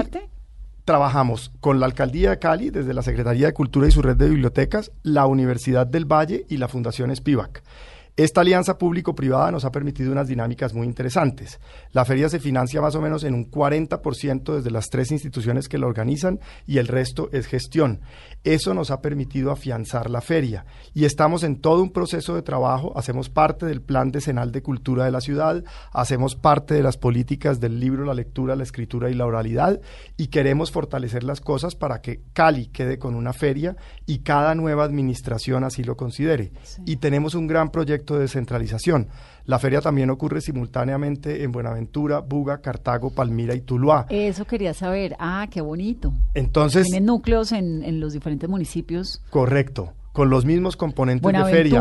[0.85, 4.29] trabajamos con la Alcaldía de Cali, desde la Secretaría de Cultura y su red de
[4.29, 7.63] bibliotecas, la Universidad del Valle y la Fundación Spivak.
[8.21, 11.59] Esta alianza público-privada nos ha permitido unas dinámicas muy interesantes.
[11.93, 15.79] La feria se financia más o menos en un 40% desde las tres instituciones que
[15.79, 18.03] la organizan y el resto es gestión.
[18.45, 22.93] Eso nos ha permitido afianzar la feria y estamos en todo un proceso de trabajo.
[22.95, 27.59] Hacemos parte del plan decenal de cultura de la ciudad, hacemos parte de las políticas
[27.59, 29.81] del libro, la lectura, la escritura y la oralidad
[30.19, 34.85] y queremos fortalecer las cosas para que Cali quede con una feria y cada nueva
[34.85, 36.53] administración así lo considere.
[36.85, 39.09] Y tenemos un gran proyecto de descentralización.
[39.45, 44.07] La feria también ocurre simultáneamente en Buenaventura, Buga, Cartago, Palmira y Tuluá.
[44.09, 45.17] Eso quería saber.
[45.19, 46.13] Ah, qué bonito.
[46.35, 46.87] Entonces.
[46.87, 49.23] Tienen núcleos en, los diferentes municipios.
[49.31, 49.93] Correcto.
[50.13, 51.81] Con los mismos componentes de feria.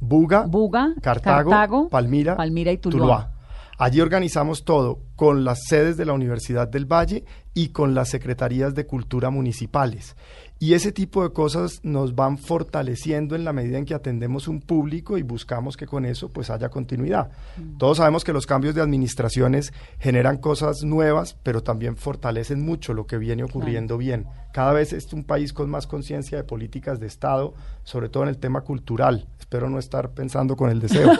[0.00, 3.32] Buga, Buga Cartago, Palmira, Palmira y Tuluá.
[3.78, 7.24] Allí organizamos todo con las sedes de la Universidad del Valle
[7.58, 10.14] y con las secretarías de cultura municipales.
[10.60, 14.60] Y ese tipo de cosas nos van fortaleciendo en la medida en que atendemos un
[14.60, 17.32] público y buscamos que con eso pues haya continuidad.
[17.56, 17.78] Mm.
[17.78, 23.08] Todos sabemos que los cambios de administraciones generan cosas nuevas, pero también fortalecen mucho lo
[23.08, 24.26] que viene ocurriendo bien.
[24.52, 28.28] Cada vez es un país con más conciencia de políticas de Estado, sobre todo en
[28.28, 29.26] el tema cultural.
[29.40, 31.10] Espero no estar pensando con el deseo.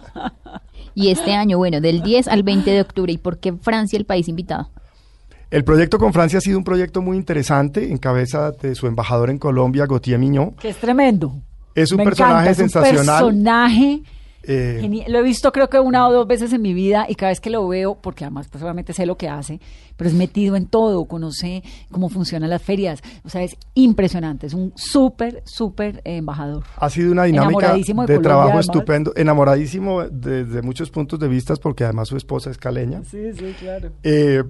[0.94, 4.06] y este año, bueno, del 10 al 20 de octubre, ¿y por qué Francia el
[4.06, 4.70] país invitado?
[5.50, 9.30] El proyecto con Francia ha sido un proyecto muy interesante en cabeza de su embajador
[9.30, 10.52] en Colombia, Gautier Miñón.
[10.52, 11.42] Que es tremendo.
[11.74, 12.94] Es un personaje sensacional.
[12.94, 14.02] Es un personaje
[14.42, 17.30] eh, lo he visto creo que una o dos veces en mi vida y cada
[17.30, 19.60] vez que lo veo, porque además pues obviamente sé lo que hace,
[19.96, 24.54] pero es metido en todo, conoce cómo funcionan las ferias, o sea, es impresionante, es
[24.54, 26.64] un súper, súper embajador.
[26.76, 32.08] Ha sido una dinámica de, trabajo estupendo, enamoradísimo desde muchos puntos de vista porque además
[32.08, 33.02] su esposa es caleña.
[33.04, 33.90] Sí, sí, claro.
[34.02, 34.42] Eh,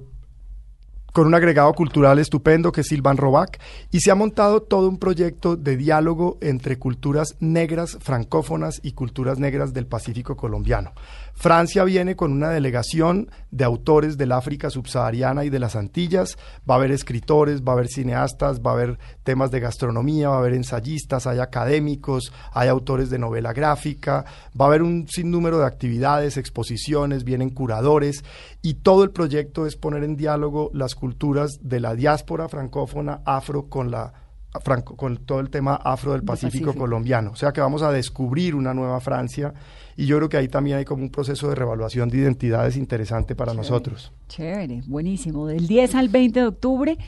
[1.13, 4.99] con un agregado cultural estupendo que es Silvan Robac, y se ha montado todo un
[4.99, 10.93] proyecto de diálogo entre culturas negras francófonas y culturas negras del Pacífico colombiano.
[11.35, 16.37] Francia viene con una delegación de autores del África subsahariana y de las Antillas.
[16.69, 20.37] Va a haber escritores, va a haber cineastas, va a haber temas de gastronomía, va
[20.37, 24.27] a haber ensayistas, hay académicos, hay autores de novela gráfica,
[24.59, 28.23] va a haber un sinnúmero de actividades, exposiciones, vienen curadores
[28.61, 33.69] y todo el proyecto es poner en diálogo las culturas de la diáspora francófona afro
[33.69, 34.13] con la
[34.59, 37.31] Franco, con todo el tema afro del Pacífico, colombiano.
[37.31, 39.55] O sea que vamos a descubrir una nueva Francia
[39.97, 43.37] y yo creo que ahí también hay como un proceso de revaluación de identidades interesante
[43.37, 44.13] para nosotros.
[44.29, 45.47] Chévere, buenísimo.
[45.47, 46.99] Del 10 al 20 de octubre,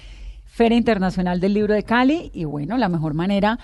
[0.44, 3.58] Feria Internacional del Libro de Cali y bueno, la mejor manera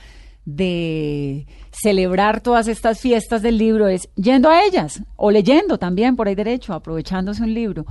[0.45, 6.27] de celebrar todas estas fiestas del libro es yendo a ellas o leyendo también por
[6.27, 7.87] ahí derecho, aprovechándose un libro.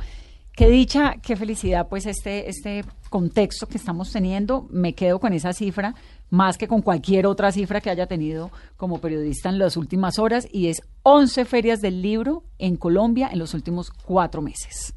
[0.58, 5.54] Qué dicha, qué felicidad, pues este, este contexto que estamos teniendo, me quedo con esa
[5.54, 5.94] cifra,
[6.32, 10.48] más que con cualquier otra cifra que haya tenido como periodista en las últimas horas,
[10.52, 14.96] y es 11 ferias del libro en Colombia en los últimos cuatro meses.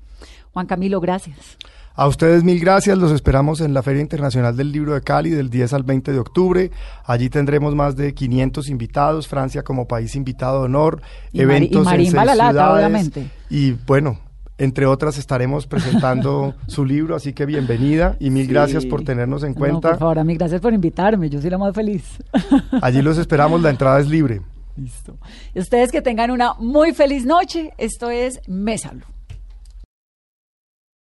[0.55, 1.59] Juan Camilo, gracias.
[1.95, 5.51] A ustedes mil gracias, los esperamos en la Feria Internacional del Libro de Cali del
[5.51, 6.71] 10 al 20 de octubre.
[7.05, 11.03] Allí tendremos más de 500 invitados, Francia como país invitado de honor,
[11.35, 13.31] eventos y en seis obviamente.
[13.51, 14.19] Y bueno,
[14.61, 19.55] entre otras, estaremos presentando su libro, así que bienvenida y mil gracias por tenernos en
[19.55, 19.89] cuenta.
[19.89, 22.05] por favor, a mí gracias por invitarme, yo soy la más feliz.
[22.83, 24.43] Allí los esperamos, la entrada es libre.
[24.77, 25.17] Listo.
[25.55, 29.07] Y ustedes que tengan una muy feliz noche, esto es Mésalo.